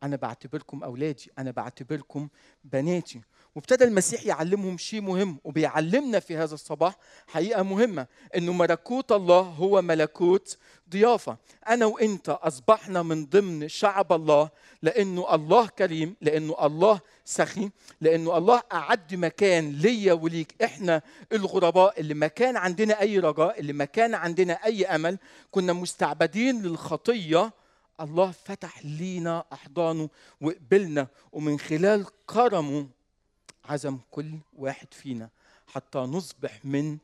[0.04, 2.28] أنا بعتبركم أولادي أنا بعتبركم
[2.64, 3.22] بناتي.
[3.56, 6.96] وابتدى المسيح يعلمهم شيء مهم وبيعلمنا في هذا الصباح
[7.28, 10.58] حقيقة مهمة إنه ملكوت الله هو ملكوت
[10.90, 11.38] ضيافة.
[11.68, 14.50] أنا وإنت أصبحنا من ضمن شعب الله
[14.82, 17.70] لأنه الله كريم لأنه الله سخي
[18.02, 20.64] لأنه الله أعد مكان ليا وليك.
[20.64, 25.18] إحنا الغرباء اللي ما كان عندنا أي رجاء اللي ما كان عندنا أي أمل
[25.52, 27.54] كنا مستعبدين للخطية.
[28.02, 30.10] الله فتح لينا أحضانه
[30.42, 32.88] وقبلنا ومن خلال كرمه
[33.70, 35.30] عزم كل واحد فينا
[35.68, 36.98] حتى نصبح من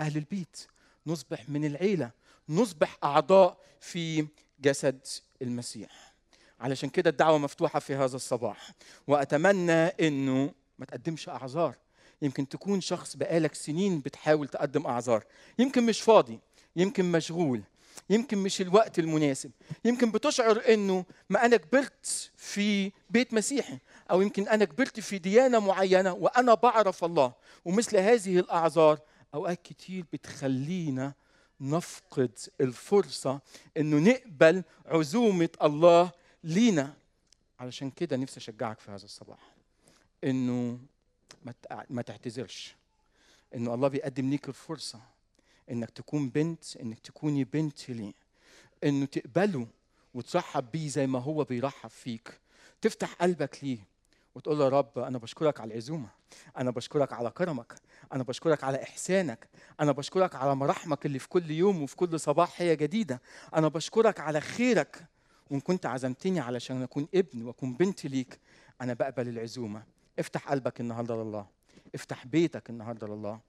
[0.00, 0.66] أهل البيت
[1.06, 2.10] نصبح من العيلة
[2.48, 4.26] نصبح أعضاء في
[4.60, 5.00] جسد
[5.42, 6.14] المسيح.
[6.60, 8.70] علشان كده الدعوة مفتوحة في هذا الصباح.
[9.06, 11.74] وأتمنى إنه ما تقدمش أعذار.
[12.22, 15.24] يمكن تكون شخص بقالك سنين بتحاول تقدم أعذار.
[15.58, 16.40] يمكن مش فاضي
[16.76, 17.62] يمكن مشغول.
[18.10, 19.50] يمكن مش الوقت المناسب.
[19.84, 23.78] يمكن بتشعر إنه ما أنا كبرت في بيت مسيحي
[24.10, 27.32] أو يمكن أنا كبرت في ديانة معينة وأنا بعرف الله.
[27.64, 28.98] ومثل هذه الأعذار
[29.34, 31.12] أوقات كتير بتخلينا
[31.60, 33.40] نفقد الفرصة
[33.76, 36.10] إنه نقبل عزومة الله
[36.44, 36.94] لينا.
[37.60, 39.54] علشان كده نفسي أشجعك في هذا الصباح.
[40.24, 40.78] إنه
[41.90, 42.74] ما تعتذرش
[43.54, 45.00] إنه الله بيقدم ليك الفرصة.
[45.70, 48.12] إنك تكون بنت إنك تكوني بنت ليه
[48.84, 49.66] إنه تقبله
[50.14, 52.40] وترحب بيه زي ما هو بيرحب فيك.
[52.80, 53.78] تفتح قلبك ليه
[54.34, 56.08] وتقول له يا رب أنا بشكرك على العزومة
[56.56, 57.74] أنا بشكرك على كرمك
[58.12, 59.48] أنا بشكرك على إحسانك
[59.80, 63.20] أنا بشكرك على مراحمك اللي في كل يوم وفي كل صباح هي جديدة.
[63.54, 65.04] أنا بشكرك على خيرك.
[65.50, 68.38] وإن كنت عزمتني علشان أكون ابن وأكون بنت ليك
[68.80, 69.82] أنا بقبل العزومة.
[70.18, 71.46] افتح قلبك النهارده لله.
[71.94, 73.40] افتح بيتك النهارده لله.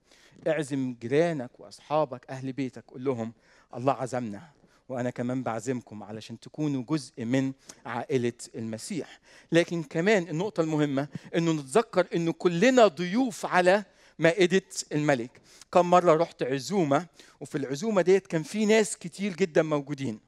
[0.48, 2.84] اعزم جيرانك واصحابك أهل بيتك.
[2.88, 3.32] قول لهم
[3.74, 4.42] الله عزمنا
[4.88, 7.52] وأنا كمان بعزمكم علشان تكونوا جزء من
[7.86, 9.20] عائلة المسيح.
[9.52, 13.84] لكن كمان النقطة المهمة إنه نتذكر إنه كلنا ضيوف على
[14.18, 15.40] مائدة الملك.
[15.72, 17.06] كم مرة رحت عزومة
[17.40, 20.20] وفي العزومة ديت كان في ناس كتير جدا موجودين.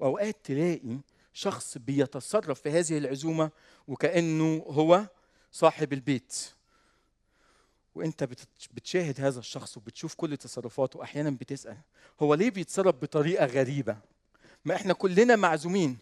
[0.00, 0.98] وأوقات تلاقي
[1.32, 3.50] شخص بيتصرف في هذه العزومة
[3.88, 5.06] وكأنه هو
[5.52, 6.52] صاحب البيت.
[7.98, 8.24] وانت
[8.74, 11.76] بتشاهد هذا الشخص وبتشوف كل تصرفاته أحيانا بتسأل
[12.22, 13.96] هو ليه بيتصرف بطريقة غريبة؟
[14.64, 15.98] ما إحنا كلنا معزومين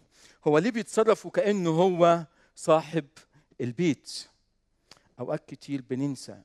[0.47, 3.05] هو ليه بيتصرف وكأنه هو صاحب
[3.61, 4.27] البيت؟
[5.19, 6.41] أوقات كتير بننسى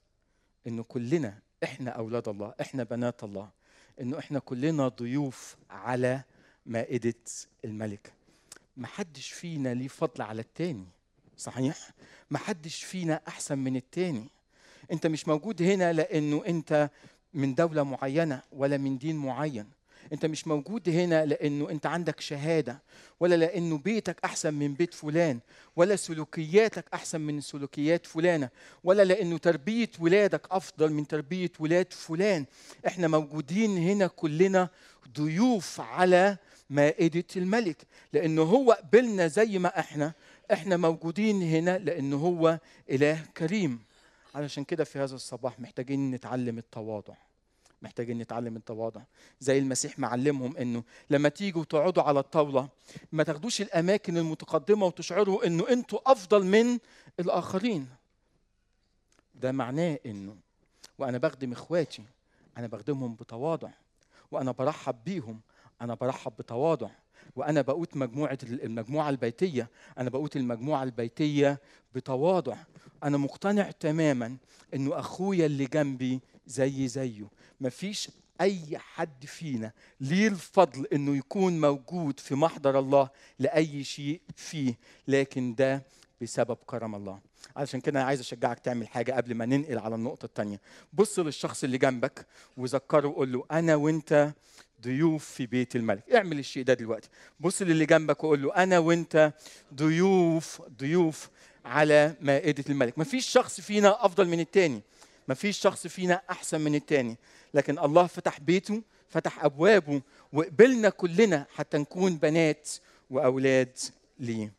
[0.67, 3.51] انه كلنا إحنا أولاد الله إحنا بنات الله
[4.01, 6.23] إنه إحنا كلنا ضيوف على
[6.67, 7.15] مائدة
[7.65, 8.13] الملك.
[8.77, 10.87] محدش فينا ليه فضل على التاني
[11.37, 11.91] صحيح؟
[12.31, 14.31] محدش فينا أحسن من التاني.
[14.93, 16.91] انت مش موجود هنا لأنه انت
[17.35, 19.67] من دولة معينة ولا من دين معين.
[20.13, 22.83] انت مش موجود هنا لأنه انت عندك شهادة
[23.21, 25.41] ولا لأنه بيتك احسن من بيت فلان
[25.77, 28.49] ولا سلوكياتك احسن من سلوكيات فلانة
[28.85, 32.45] ولا لأنه تربية ولادك افضل من تربية ولاد فلان.
[32.87, 34.69] إحنا موجودين هنا كلنا
[35.19, 36.37] ضيوف على
[36.71, 37.77] مائدة الملك.
[38.13, 40.13] لأنه هو قبلنا زي ما إحنا
[40.53, 42.59] إحنا موجودين هنا لأنه هو
[42.91, 43.79] إله كريم.
[44.35, 47.15] علشان كده في هذا الصباح محتاجين نتعلم التواضع.
[47.83, 49.03] محتاجين نتعلم التواضع.
[49.41, 52.69] زي المسيح معلمهم إنه لما تيجوا تقعدوا على الطاولة
[53.13, 56.79] ما تاخدوش الأماكن المتقدمة وتشعروا إنه أنتوا أفضل من
[57.21, 57.89] الآخرين.
[59.35, 60.37] ده معناه إنه
[60.99, 62.05] وأنا بخدم إخواتي
[62.59, 63.71] أنا بخدمهم بتواضع
[64.31, 65.41] وأنا برحب بيهم
[65.81, 66.91] أنا برحب بتواضع.
[67.37, 69.69] وأنا بقوت مجموعة المجموعة البيتية.
[69.99, 71.61] أنا بقوت المجموعة البيتية
[71.95, 72.57] بتواضع.
[73.05, 74.37] أنا مقتنع تماما
[74.75, 77.27] إنه أخويا اللي جنبي زي زيه.
[77.61, 84.79] مفيش أي حد فينا ليه الفضل إنه يكون موجود في محضر الله لأي شيء فيه
[85.09, 85.83] لكن ده
[86.23, 87.21] بسبب كرم الله.
[87.57, 90.61] علشان كده أنا عايز أشجعك تعمل حاجة قبل ما ننقل على النقطة الثانية
[90.93, 94.33] بص للشخص اللي جنبك وذكره وقول له أنا وأنت
[94.83, 96.11] ضيوف في بيت الملك.
[96.15, 97.09] اعمل الشيء ده دلوقتي.
[97.41, 99.33] بص للي جنبك وقول له أنا وأنت
[99.75, 101.29] ضيوف ضيوف
[101.65, 102.99] على مائدة الملك.
[102.99, 104.83] مفيش شخص فينا أفضل من التاني.
[105.29, 107.17] مفيش شخص فينا أحسن من التاني.
[107.55, 112.71] لكن الله فتح بيته فتح أبوابه وقبلنا كلنا حتى نكون بنات
[113.11, 113.79] وأولاد
[114.19, 114.53] ليه.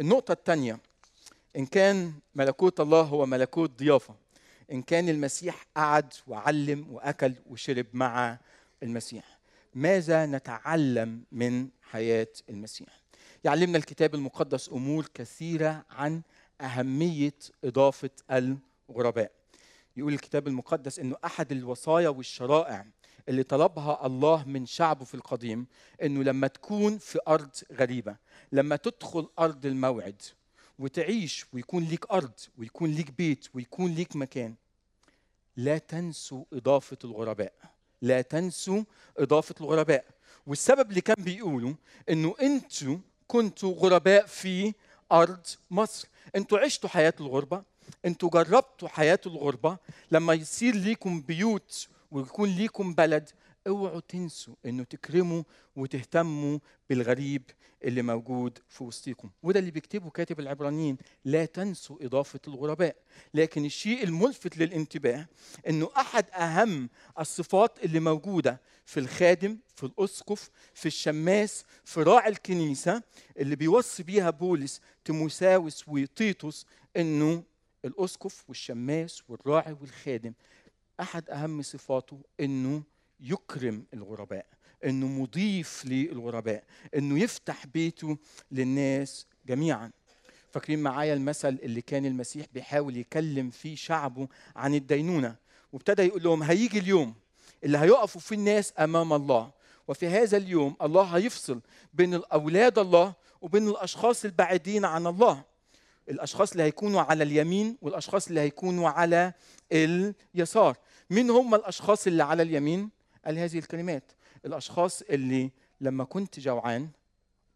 [0.00, 0.78] النقطة الثانية
[1.56, 4.14] إن كان ملكوت الله هو ملكوت ضيافة.
[4.72, 8.38] إن كان المسيح قعد وعلم وأكل وشرب مع
[8.82, 9.38] المسيح.
[9.74, 12.88] ماذا نتعلم من حياة المسيح؟
[13.44, 16.22] يعلمنا الكتاب المقدس أمور كثيرة عن
[16.60, 19.30] أهمية إضافة الغرباء.
[19.96, 22.86] يقول الكتاب المقدس أنه أحد الوصايا والشرائع
[23.28, 25.66] اللي طلبها الله من شعبه في القديم
[26.02, 28.16] أنه لما تكون في أرض غريبة
[28.52, 30.22] لما تدخل أرض الموعد
[30.78, 34.54] وتعيش ويكون ليك أرض ويكون ليك بيت ويكون ليك مكان.
[35.56, 37.52] لا تنسوا إضافة الغرباء.
[38.02, 38.82] لا تنسوا
[39.18, 40.04] إضافة الغرباء.
[40.46, 41.74] والسبب اللي كان بيقولوا
[42.08, 44.74] إنه أنتوا كنتوا غرباء في
[45.12, 46.08] أرض مصر.
[46.36, 47.62] أنتوا عشتوا حياة الغربة.
[48.04, 49.78] أنتوا جربتوا حياة الغربة.
[50.10, 53.30] لما يصير ليكم بيوت ويكون ليكم بلد
[53.66, 55.42] اوعوا تنسوا انه تكرموا
[55.76, 56.58] وتهتموا
[56.90, 57.42] بالغريب
[57.84, 62.96] اللي موجود في وسطكم وده اللي بيكتبه كاتب العبرانيين لا تنسوا إضافة الغرباء.
[63.34, 65.26] لكن الشيء الملفت للانتباه
[65.68, 73.02] إنه أحد أهم الصفات اللي موجودة في الخادم في الأسقف في الشماس في راعي الكنيسة
[73.38, 77.42] اللي بيوصي بيها بولس تيموساوس وتيتوس إنه
[77.84, 80.32] الأسقف والشماس والراعي والخادم.
[81.00, 82.82] أحد أهم صفاته إنه
[83.20, 84.46] يكرم الغرباء
[84.84, 86.64] إنه مضيف للغرباء
[86.96, 88.16] إنه يفتح بيته
[88.50, 89.90] للناس جميعا.
[90.50, 95.36] فاكرين معايا المثل اللي كان المسيح بيحاول يكلم فيه شعبه عن الدينونة؟
[95.72, 97.14] وابتدى يقول لهم هيجي اليوم
[97.64, 99.50] اللي هيقفوا فيه الناس أمام الله.
[99.88, 101.60] وفي هذا اليوم الله هيفصل
[101.94, 105.44] بين الأولاد الله وبين الأشخاص البعيدين عن الله.
[106.08, 109.32] الأشخاص اللي هيكونوا على اليمين والأشخاص اللي هيكونوا على
[109.72, 110.76] اليسار.
[111.10, 112.90] مين هم الأشخاص اللي على اليمين؟
[113.24, 114.12] قال هذه الكلمات.
[114.46, 116.88] الأشخاص اللي لما كنت جوعان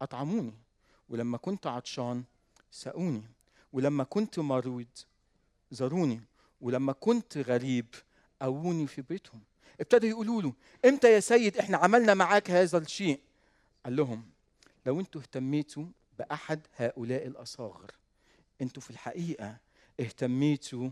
[0.01, 0.53] أطعموني
[1.09, 2.23] ولما كنت عطشان
[2.71, 3.23] سقوني
[3.73, 4.87] ولما كنت مريض
[5.71, 6.21] زاروني
[6.61, 7.85] ولما كنت غريب
[8.41, 9.41] قووني في بيتهم.
[9.79, 10.53] ابتدوا يقولوا له
[10.85, 13.19] إمتى يا سيد إحنا عملنا معاك هذا الشيء؟
[13.85, 14.23] قال لهم
[14.85, 15.85] لو أنتوا اهتميتوا
[16.19, 17.91] بأحد هؤلاء الأصاغر
[18.61, 19.57] أنتوا في الحقيقة
[19.99, 20.89] اهتميتوا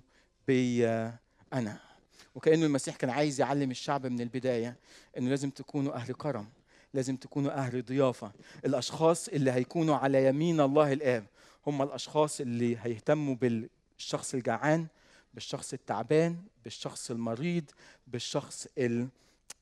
[0.48, 1.20] بيا
[1.54, 1.87] أنا.
[2.36, 4.76] وكأنه المسيح كان عايز يعلم الشعب من البداية
[5.18, 6.48] إنه لازم تكونوا أهل كرم
[6.94, 8.32] لازم تكونوا أهل ضيافة.
[8.66, 11.26] الأشخاص اللي هيكونوا على يمين الله الآب
[11.68, 14.88] هم الأشخاص اللي هيهتموا بالشخص الجعان
[15.34, 17.64] بالشخص التعبان بالشخص المريض
[18.08, 18.68] بالشخص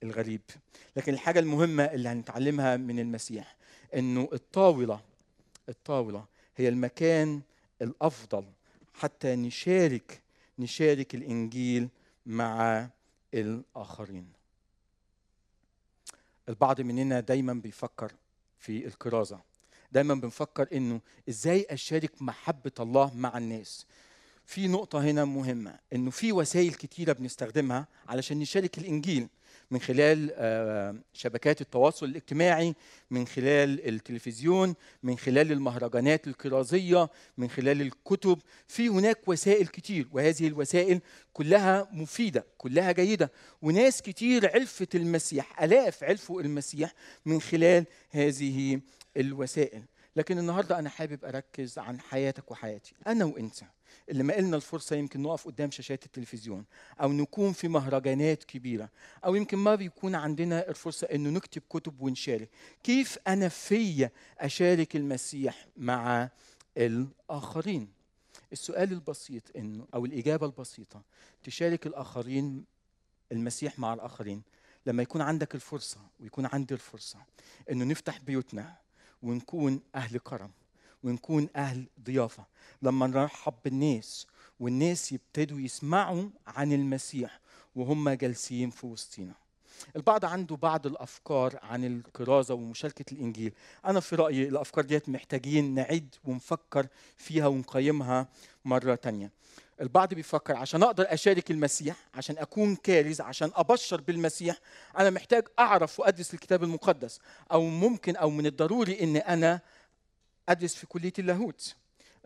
[0.03, 0.41] الغريب.
[0.95, 3.55] لكن الحاجة المهمة اللي هنتعلمها من المسيح
[3.95, 5.01] إنه الطاولة
[5.69, 6.25] الطاولة
[6.57, 7.41] هي المكان
[7.81, 8.45] الأفضل
[8.93, 10.21] حتى نشارك
[10.59, 11.89] نشارك الإنجيل
[12.25, 12.88] مع
[13.33, 14.27] الآخرين.
[16.49, 18.11] البعض مننا دايما بيفكر
[18.59, 19.39] في الكرازة.
[19.91, 23.85] دايما بنفكر إنه إزاي أشارك محبة الله مع الناس.
[24.45, 29.27] في نقطة هنا مهمة إنه في وسائل كتيرة بنستخدمها علشان نشارك الإنجيل.
[29.71, 32.75] من خلال آه، شبكات التواصل الاجتماعي
[33.12, 38.39] من خلال التلفزيون من خلال المهرجانات الكرازية من خلال الكتب.
[38.67, 41.01] في هناك وسائل كتير وهذه الوسائل
[41.34, 43.32] كلها مفيدة كلها جيدة.
[43.62, 46.93] وناس كتير عرفت المسيح ألاف عرفوا المسيح
[47.25, 48.82] من خلال هذه
[49.17, 49.84] الوسائل.
[50.15, 53.74] لكن النهاردة أنا حابب أركز عن حياتك وحياتي أنا وإنت.
[54.09, 56.65] اللي ما لنا الفرصة يمكن نقف قدام شاشات التلفزيون
[57.01, 58.89] أو نكون في مهرجانات كبيرة
[59.25, 62.49] أو يمكن ما بيكون عندنا الفرصة إنه نكتب كتب ونشارك.
[62.83, 66.29] كيف أنا فيا أشارك المسيح مع
[66.77, 67.87] الآخرين؟
[68.51, 71.01] السؤال البسيط إنه أو الإجابة البسيطة
[71.43, 72.65] تشارك الآخرين
[73.31, 74.41] المسيح مع الآخرين
[74.85, 77.19] لما يكون عندك الفرصة ويكون عندي الفرصة
[77.71, 78.75] إنه نفتح بيوتنا
[79.21, 80.51] ونكون أهل كرم.
[81.05, 82.45] ونكون أهل ضيافة.
[82.81, 84.27] لما نرحب بالناس
[84.59, 87.39] والناس يبتدوا يسمعوا عن المسيح
[87.75, 89.33] وهم جالسين في وسطينا.
[89.95, 93.53] البعض عنده بعض الأفكار عن الكرازة ومشاركة الإنجيل.
[93.85, 96.87] أنا في رأيي الأفكار ديت محتاجين نعيد ونفكر
[97.17, 98.27] فيها ونقيمها
[98.65, 99.31] مرة تانية.
[99.81, 104.57] البعض بيفكر عشان أقدر أشارك المسيح عشان أكون كارز عشان أبشر بالمسيح
[104.97, 107.19] أنا محتاج أعرف وأدرس الكتاب المقدس.
[107.51, 109.61] أو ممكن أو من الضروري إن أنا
[110.49, 111.75] أدرس في كلية اللاهوت.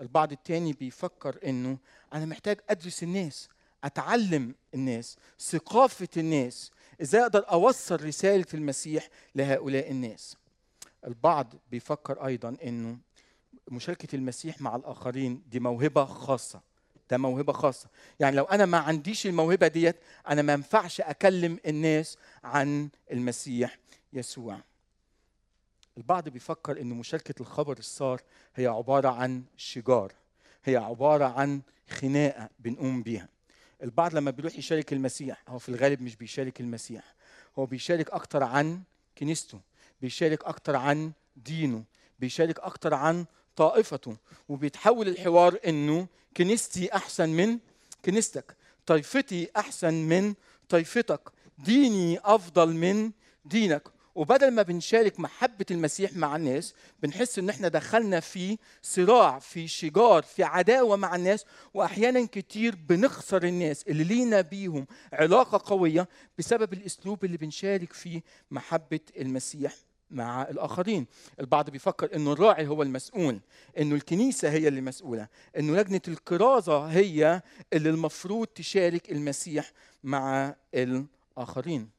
[0.02, 1.78] البعض التاني بيفكر إنه
[2.14, 3.50] أنا محتاج أدرس الناس
[3.84, 10.38] أتعلم الناس ثقافة الناس إزاي أقدر أوصل رسالة المسيح لهؤلاء الناس.
[11.08, 12.98] البعض بيفكر أيضا إنه
[13.72, 16.62] مشاركة المسيح مع الآخرين دي موهبة خاصة.
[17.10, 17.90] ده موهبة خاصة.
[18.20, 19.96] يعني لو أنا ما عنديش الموهبة ديت
[20.28, 23.78] أنا ما ينفعش أكلم الناس عن المسيح
[24.14, 24.60] يسوع.
[26.00, 28.22] البعض بيفكر إن مشاركة الخبر السار
[28.56, 30.14] هي عبارة عن شجار
[30.64, 33.28] هي عبارة عن خناقة بنقوم بيها.
[33.84, 37.14] البعض لما بيروح يشارك المسيح هو في الغالب مش بيشارك المسيح
[37.60, 38.82] هو بيشارك أكتر عن
[39.18, 39.60] كنيسته
[40.02, 41.84] بيشارك أكتر عن دينه
[42.20, 44.18] بيشارك أكتر عن طائفته
[44.50, 46.08] وبيتحول الحوار إنه
[46.38, 47.60] كنيستي أحسن من
[48.06, 50.34] كنيستك طائفتي أحسن من
[50.70, 51.22] طائفتك
[51.58, 53.12] ديني أفضل من
[53.46, 53.84] دينك.
[54.20, 60.24] وبدل ما بنشارك محبة المسيح مع الناس بنحس إن إحنا دخلنا في صراع في شجار
[60.24, 67.26] في عداوة مع الناس واحيانا كتير بنخسر الناس اللي لينا بيهم علاقة قوية بسبب الأسلوب
[67.26, 69.74] اللي بنشارك فيه محبة المسيح
[70.12, 71.06] مع الآخرين.
[71.40, 73.40] البعض بيفكر إنه الراعي هو المسؤول
[73.80, 75.28] إنه الكنيسة هي اللي مسؤولة
[75.58, 77.42] إنه لجنة الكرازه هي
[77.74, 79.72] اللي المفروض تشارك المسيح
[80.04, 81.99] مع الآخرين.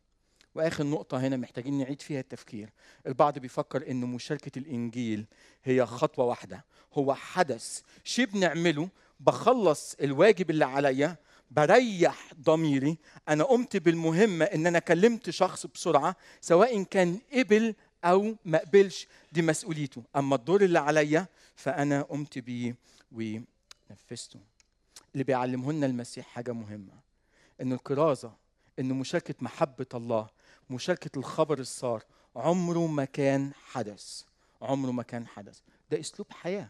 [0.55, 2.71] وآخر نقطة هنا محتاجين نعيد فيها التفكير.
[3.07, 5.27] البعض بيفكر إن مشاركة الإنجيل
[5.65, 6.65] هي خطوة واحدة.
[6.95, 8.89] هو حدث شيء بنعمله
[9.21, 11.17] بخلص الواجب اللي عليا
[11.51, 12.99] بريح ضميري.
[13.29, 19.07] أنا قمت بالمهمة إن أنا كلمت شخص بسرعة سواء كان قبل أو ما قبلش.
[19.33, 20.03] دي مسؤوليته.
[20.17, 22.77] أما الدور اللي عليا فأنا قمت بيه
[23.13, 24.41] ونفذته.
[25.13, 26.93] اللي بيعلمه لنا المسيح حاجة مهمة
[27.61, 28.33] إن الكرازه
[28.79, 30.29] إن مشاركة محبة الله
[30.71, 32.05] مشاركة الخبر الصار.
[32.37, 34.23] عمره ما كان حدث.
[34.63, 35.59] عمره ما كان حدث.
[35.91, 36.69] ده أسلوب حياة.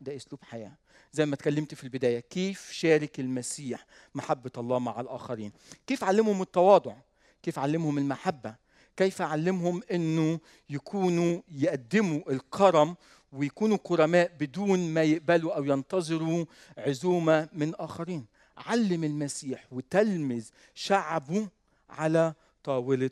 [0.00, 0.72] ده أسلوب حياة.
[1.12, 5.52] زي ما اتكلمت في البداية كيف شارك المسيح محبة الله مع الآخرين؟
[5.86, 6.96] كيف علمهم التواضع؟
[7.42, 8.54] كيف علمهم المحبة؟
[8.96, 12.96] كيف علمهم إنه يكونوا يقدموا الكرم
[13.32, 16.44] ويكونوا كرماء بدون ما يقبلوا أو ينتظروا
[16.78, 21.48] عزومة من آخرين؟ علم المسيح وتلمذ شعبه
[21.90, 22.34] على
[22.66, 23.10] طاولة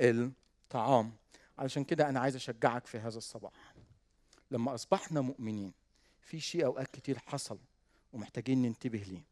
[0.00, 1.12] الطعام.
[1.58, 3.74] علشان كده أنا عايز أشجعك في هذا الصباح.
[4.50, 5.72] لما أصبحنا مؤمنين
[6.20, 7.58] في شيء أوقات كتير حصل
[8.12, 9.22] ومحتاجين ننتبه ليه.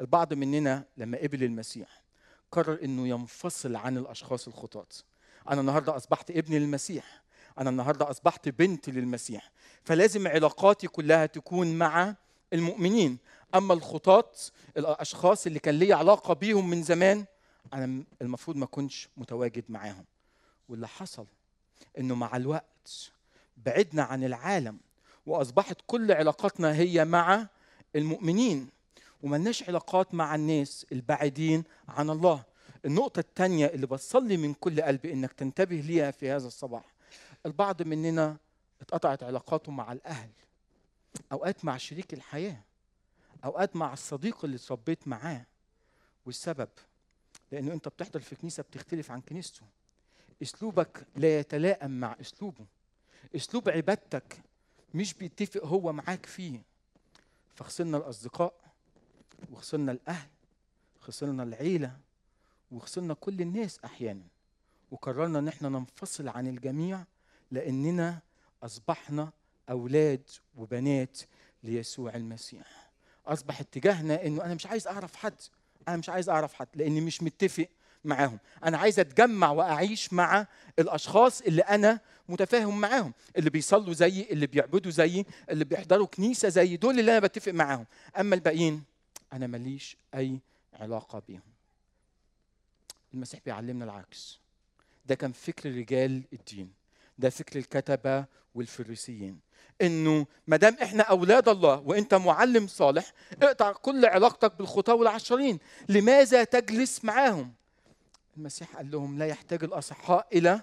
[0.00, 2.02] البعض مننا لما قبل المسيح
[2.52, 4.86] قرر إنه ينفصل عن الأشخاص الخطاة.
[5.50, 7.22] أنا النهارده أصبحت ابن للمسيح
[7.58, 9.50] أنا النهارده أصبحت بنت للمسيح.
[9.84, 12.14] فلازم علاقاتي كلها تكون مع
[12.52, 13.18] المؤمنين.
[13.54, 14.32] أما الخطاة
[14.76, 17.26] الأشخاص اللي كان لي علاقة بيهم من زمان
[17.72, 20.04] أنا المفروض ما أكونش متواجد معاهم.
[20.68, 21.26] واللي حصل
[21.98, 23.12] إنه مع الوقت
[23.56, 24.78] بعدنا عن العالم
[25.26, 27.46] وأصبحت كل علاقاتنا هي مع
[27.96, 28.68] المؤمنين
[29.22, 32.44] وملناش علاقات مع الناس البعيدين عن الله.
[32.84, 36.84] النقطة الثانية اللي بصلي من كل قلبي إنك تنتبه ليها في هذا الصباح.
[37.46, 38.36] البعض مننا
[38.80, 40.30] اتقطعت علاقاته مع الأهل
[41.32, 42.60] أوقات مع شريك الحياة
[43.44, 45.46] أوقات مع الصديق اللي اتربيت معاه.
[46.26, 46.68] والسبب
[47.52, 49.62] لأنه أنت بتحضر في كنيسة بتختلف عن كنيسته.
[50.42, 52.66] أسلوبك لا يتلائم مع أسلوبه.
[53.36, 54.42] أسلوب عبادتك
[54.94, 56.62] مش بيتفق هو معاك فيه.
[57.54, 58.54] فخسرنا الأصدقاء
[59.52, 60.28] وخسرنا الأهل
[61.00, 61.96] خسرنا العيلة
[62.70, 64.26] وخسرنا كل الناس أحيانا.
[64.90, 67.04] وقررنا إن إحنا ننفصل عن الجميع
[67.50, 68.18] لأننا
[68.62, 69.32] أصبحنا
[69.70, 71.20] أولاد وبنات
[71.62, 72.90] ليسوع المسيح.
[73.26, 75.40] أصبح اتجاهنا إنه أنا مش عايز أعرف حد.
[75.88, 77.68] أنا مش عايز أعرف حد لأني مش متفق
[78.04, 78.38] معاهم.
[78.64, 80.46] أنا عايز أتجمع وأعيش مع
[80.78, 86.76] الأشخاص اللي أنا متفاهم معاهم اللي بيصلوا زيي اللي بيعبدوا زيي اللي بيحضروا كنيسة زيي
[86.76, 87.86] دول اللي أنا بتفق معاهم.
[88.18, 88.82] أما الباقيين
[89.32, 90.40] أنا ماليش أي
[90.74, 91.42] علاقة بيهم.
[93.14, 94.38] المسيح بيعلمنا العكس.
[95.06, 96.72] ده كان فكر رجال الدين.
[97.22, 99.40] ده فكر الكتبة والفريسيين.
[99.82, 103.12] إنه ما دام إحنا أولاد الله وإنت معلم صالح
[103.42, 105.58] اقطع كل علاقتك بالخطاة والعشرين.
[105.88, 107.52] لماذا تجلس معاهم؟
[108.36, 110.60] المسيح قال لهم لا يحتاج الأصحاء إلى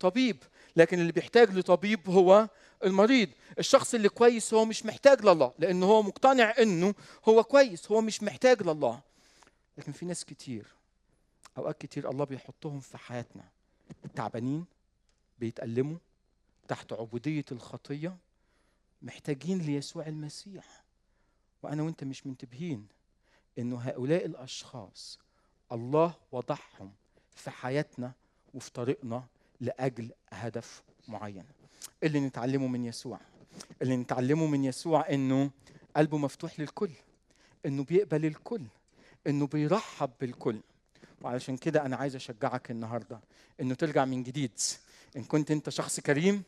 [0.00, 0.36] طبيب
[0.76, 2.48] لكن اللي بيحتاج لطبيب هو
[2.84, 3.28] المريض.
[3.58, 6.94] الشخص اللي كويس هو مش محتاج لله لأنه هو مقتنع إنه
[7.28, 9.00] هو كويس هو مش محتاج لله.
[9.78, 10.66] لكن في ناس كتير
[11.58, 13.44] أوقات كتير الله بيحطهم في حياتنا.
[14.14, 14.64] تعبانين
[15.38, 15.98] بيتألموا
[16.68, 18.16] تحت عبودية الخطية
[19.02, 20.84] محتاجين ليسوع المسيح.
[21.62, 22.86] وأنا وأنت مش منتبهين
[23.58, 25.18] إنه هؤلاء الأشخاص
[25.72, 26.92] الله وضعهم
[27.34, 28.12] في حياتنا
[28.54, 29.24] وفي طريقنا
[29.60, 31.44] لأجل هدف معين.
[32.02, 33.20] اللي نتعلمه من يسوع
[33.82, 35.50] اللي نتعلمه من يسوع إنه
[35.96, 36.90] قلبه مفتوح للكل
[37.66, 38.62] إنه بيقبل الكل
[39.26, 40.60] إنه بيرحب بالكل.
[41.26, 43.20] وعلشان كده أنا عايز أشجعك النهاردة
[43.60, 44.60] إنه ترجع من جديد.
[45.16, 46.42] إن كنت أنت شخص كريم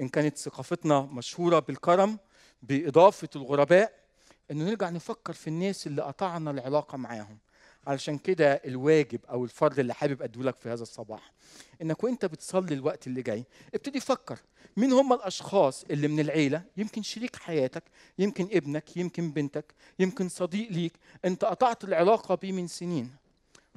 [0.00, 2.18] إن كانت ثقافتنا مشهورة بالكرم
[2.62, 3.92] بإضافة الغرباء
[4.50, 7.38] إنه نرجع نفكر في الناس اللي قطعنا العلاقة معاهم.
[7.86, 11.32] علشان كده الواجب أو الفرض اللي حابب ادولك في هذا الصباح
[11.82, 14.38] إنك وأنت بتصلي الوقت اللي جاي ابتدي فكر
[14.76, 17.82] مين هم الأشخاص اللي من العيلة يمكن شريك حياتك
[18.18, 20.92] يمكن ابنك يمكن بنتك يمكن صديق ليك
[21.24, 23.23] أنت قطعت العلاقة بيه من سنين.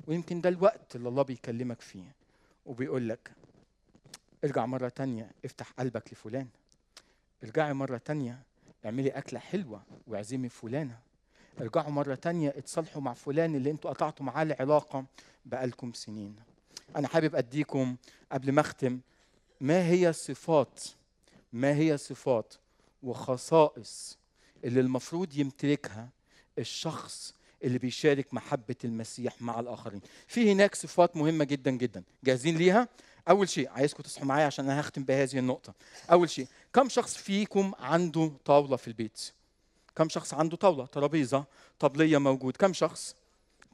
[0.07, 2.15] ويمكن ده الوقت اللي الله بيكلمك فيه.
[2.65, 3.31] وبيقول لك
[4.43, 6.47] ارجع مرة تانية افتح قلبك لفلان.
[7.43, 8.39] ارجعي مرة تانية
[8.85, 10.99] اعملي أكلة حلوة واعزمي فلانة.
[11.61, 15.05] ارجعوا مرة تانية اتصالحوا مع فلان اللي أنتوا قطعتوا معاه العلاقة
[15.45, 16.35] بقالكم سنين.
[16.95, 17.95] أنا حابب أديكم
[18.31, 18.99] قبل ما أختم
[19.61, 20.83] ما هي صفات
[21.53, 22.53] ما هي صفات
[23.03, 24.17] وخصائص
[24.63, 26.09] اللي المفروض يمتلكها
[26.59, 27.33] الشخص
[27.63, 30.01] اللي بيشارك محبة المسيح مع الآخرين.
[30.27, 32.03] في هناك صفات مهمة جدا جدا.
[32.23, 32.87] جاهزين ليها؟
[33.29, 35.73] أول شيء عايزكم تصحوا معايا عشان أنا هختم بهذه النقطة.
[36.11, 39.31] أول شيء كم شخص فيكم عنده طاولة في البيت؟
[39.95, 41.45] كم شخص عنده طاولة؟ ترابيزة
[41.79, 42.57] طبلية موجود.
[42.57, 43.15] كم شخص؟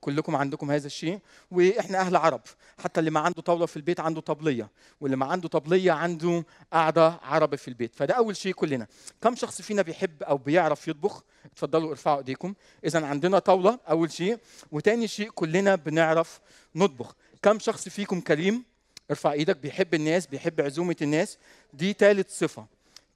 [0.03, 1.19] كلكم عندكم هذا الشيء
[1.51, 2.41] وإحنا أهل عرب.
[2.83, 4.69] حتى اللي ما عنده طاولة في البيت عنده طبلية
[5.01, 7.95] واللي ما عنده طبلية عنده قعده عربي في البيت.
[7.95, 8.87] فده أول شيء كلنا.
[9.21, 12.53] كم شخص فينا بيحب أو بيعرف يطبخ؟ اتفضلوا ارفعوا إيديكم.
[12.85, 14.37] إذا عندنا طاولة أول شيء.
[14.71, 16.39] وتاني شيء كلنا بنعرف
[16.75, 17.15] نطبخ.
[17.41, 18.63] كم شخص فيكم كريم؟
[19.11, 19.57] ارفع إيدك.
[19.57, 21.37] بيحب الناس بيحب عزومة الناس.
[21.73, 22.65] دي ثالث صفة.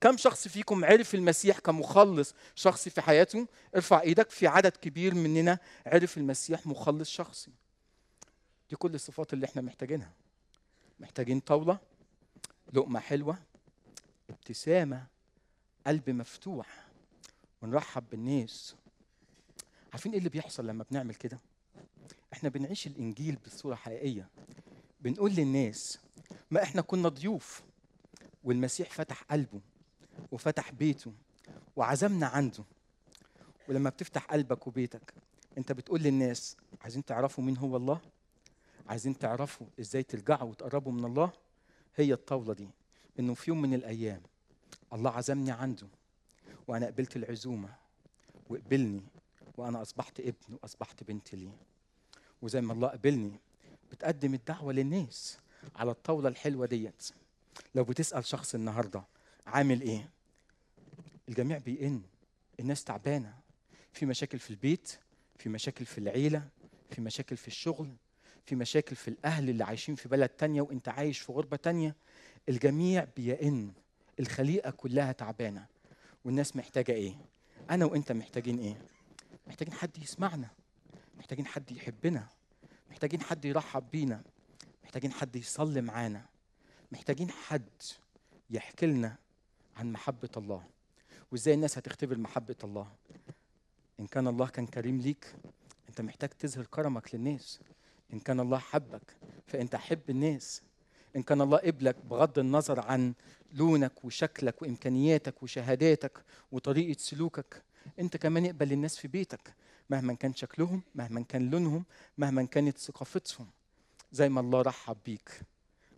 [0.02, 5.60] كم شخص فيكم عرف المسيح كمخلص شخصي في حياته؟ ارفع إيدك في عدد كبير مننا
[5.86, 7.52] عرف المسيح مخلص شخصي.
[8.70, 10.12] دي كل الصفات اللي إحنا محتاجينها.
[11.00, 11.80] محتاجين طاولة
[12.74, 13.38] لقمة حلوة
[14.30, 15.08] ابتسامة
[15.88, 16.88] قلب مفتوح
[17.62, 18.76] ونرحب بالناس.
[19.94, 21.40] عارفين إيه اللي بيحصل لما بنعمل كده؟
[22.34, 24.30] إحنا بنعيش الإنجيل بصورة حقيقية.
[25.02, 26.00] بنقول للناس
[26.52, 27.62] ما إحنا كنا ضيوف
[28.44, 29.60] والمسيح فتح قلبه.
[30.32, 31.14] وفتح بيته
[31.76, 32.64] وعزمنا عنده.
[33.70, 35.14] ولما بتفتح قلبك وبيتك
[35.58, 38.02] انت بتقول للناس عايزين تعرفوا مين هو الله؟
[38.88, 41.32] عايزين تعرفوا إزاي ترجعوا وتقربوا من الله؟
[41.96, 42.68] هي الطاولة دي.
[43.20, 44.22] انه في يوم من الأيام
[44.94, 45.88] الله عزمني عنده
[46.68, 47.70] وأنا قبلت العزومة
[48.50, 49.04] وقبلني
[49.58, 51.52] وأنا أصبحت ابن وأصبحت بنت ليه.
[52.42, 53.40] وزي ما الله قبلني
[53.92, 55.38] بتقدم الدعوة للناس
[55.76, 57.10] على الطاولة الحلوة ديت.
[57.76, 59.04] لو بتسأل شخص النهارده
[59.48, 60.10] عامل إيه؟
[61.30, 62.02] الجميع بيئن.
[62.60, 63.34] الناس تعبانة.
[63.94, 65.00] في مشاكل في البيت
[65.38, 66.50] في مشاكل في العيلة
[66.92, 67.96] في مشاكل في الشغل
[68.46, 71.96] في مشاكل في الأهل اللي عايشين في بلد تانية وأنت عايش في غربة تانية.
[72.50, 73.74] الجميع بيئن.
[74.20, 75.66] الخليقة كلها تعبانة.
[76.26, 77.16] والناس محتاجة إيه؟
[77.70, 78.82] أنا وأنت محتاجين إيه؟
[79.48, 80.50] محتاجين حد يسمعنا.
[81.18, 82.28] محتاجين حد يحبنا.
[82.90, 84.24] محتاجين حد يرحب بينا.
[84.84, 86.26] محتاجين حد يصلي معانا.
[86.92, 87.70] محتاجين حد
[88.50, 89.16] يحكي لنا
[89.78, 90.64] عن محبة الله.
[91.32, 92.88] وإزاي الناس هتختبر محبة الله؟
[94.00, 95.36] إن كان الله كان كريم ليك
[95.90, 97.60] أنت محتاج تظهر كرمك للناس.
[98.14, 99.16] إن كان الله حبك
[99.48, 100.62] فأنت حب الناس.
[101.16, 103.14] إن كان الله قبلك بغض النظر عن
[103.54, 107.64] لونك وشكلك وإمكانياتك وشهاداتك وطريقة سلوكك
[108.00, 109.54] أنت كمان اقبل الناس في بيتك
[109.90, 111.86] مهما كان شكلهم مهما كان لونهم
[112.18, 113.48] مهما كانت ثقافتهم.
[114.12, 115.42] زي ما الله رحب بيك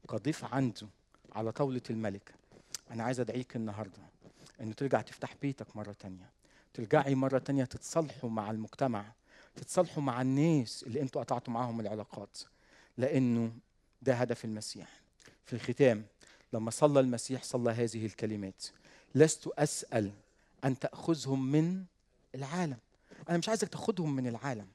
[0.10, 0.88] كضيف عنده
[1.32, 2.34] على طاولة الملك.
[2.92, 4.02] أنا عايز أدعيك النهاردة
[4.62, 6.30] إنه ترجع تفتح بيتك مرة تانية.
[6.74, 9.06] ترجعي مرة تانية تتصالحوا مع المجتمع
[9.56, 12.38] تتصالحوا مع الناس اللي أنتوا قطعتوا معاهم العلاقات
[12.98, 13.52] لأنه
[14.02, 15.02] ده هدف المسيح.
[15.46, 16.06] في الختام
[16.54, 18.66] لما صلى المسيح صلى هذه الكلمات
[19.16, 20.12] لست أسأل
[20.66, 21.84] أن تأخذهم من
[22.36, 22.78] العالم.
[23.30, 24.68] أنا مش عايزك تاخدهم من العالم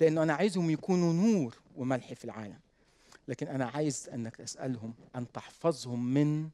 [0.00, 2.58] لأنه أنا عايزهم يكونوا نور وملح في العالم.
[3.28, 6.48] لكن أنا عايز أنك أسألهم أن تحفظهم من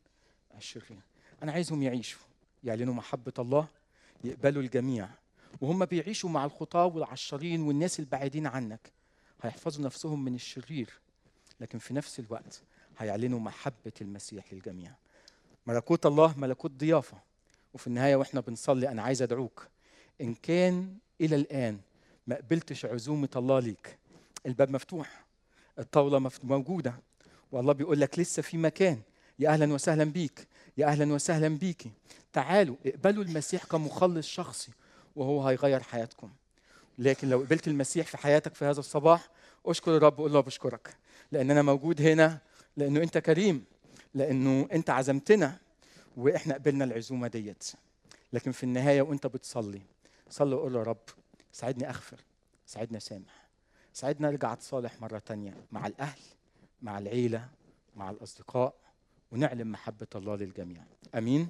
[0.58, 0.98] الشرير
[1.42, 2.20] أنا عايزهم يعيشوا
[2.64, 3.68] يعلنوا محبة الله
[4.24, 5.08] يقبلوا الجميع.
[5.60, 8.92] وهم بيعيشوا مع الخطاة والعشرين والناس البعيدين عنك.
[9.42, 10.90] هيحفظوا نفسهم من الشرير
[11.60, 12.62] لكن في نفس الوقت
[12.98, 14.92] هيعلنوا محبة المسيح للجميع.
[15.66, 17.18] ملكوت الله ملكوت ضيافة.
[17.74, 19.68] وفي النهاية وإحنا بنصلي أنا عايز أدعوك.
[20.20, 21.80] إن كان إلى الآن
[22.26, 23.98] ما قبلتش عزومة الله ليك.
[24.46, 25.24] الباب مفتوح
[25.78, 26.94] الطاولة موجودة.
[27.52, 29.00] والله بيقول لك لسه في مكان.
[29.38, 31.90] يا أهلا وسهلا بيك يا أهلا وسهلا بيكي
[32.32, 34.72] تعالوا اقبلوا المسيح كمخلص شخصي
[35.16, 36.30] وهو هيغير حياتكم.
[36.98, 39.28] لكن لو قبلت المسيح في حياتك في هذا الصباح
[39.66, 40.96] أشكر الرب وقول له بشكرك
[41.32, 42.38] لأن أنا موجود هنا
[42.76, 43.64] لأنه أنت كريم
[44.14, 45.58] لأنه أنت عزمتنا
[46.16, 47.64] وإحنا قبلنا العزومة ديت.
[48.32, 49.82] لكن في النهاية وأنت بتصلي
[50.30, 50.98] صلي وقول له يا رب
[51.52, 52.20] ساعدني أغفر
[52.66, 53.48] ساعدني أسامح
[53.94, 56.20] ساعدني أرجع أتصالح مرة تانية مع الأهل
[56.82, 57.48] مع العيلة
[57.96, 58.74] مع الأصدقاء.
[59.32, 60.82] ونعلم محبة الله للجميع.
[61.14, 61.48] آمين.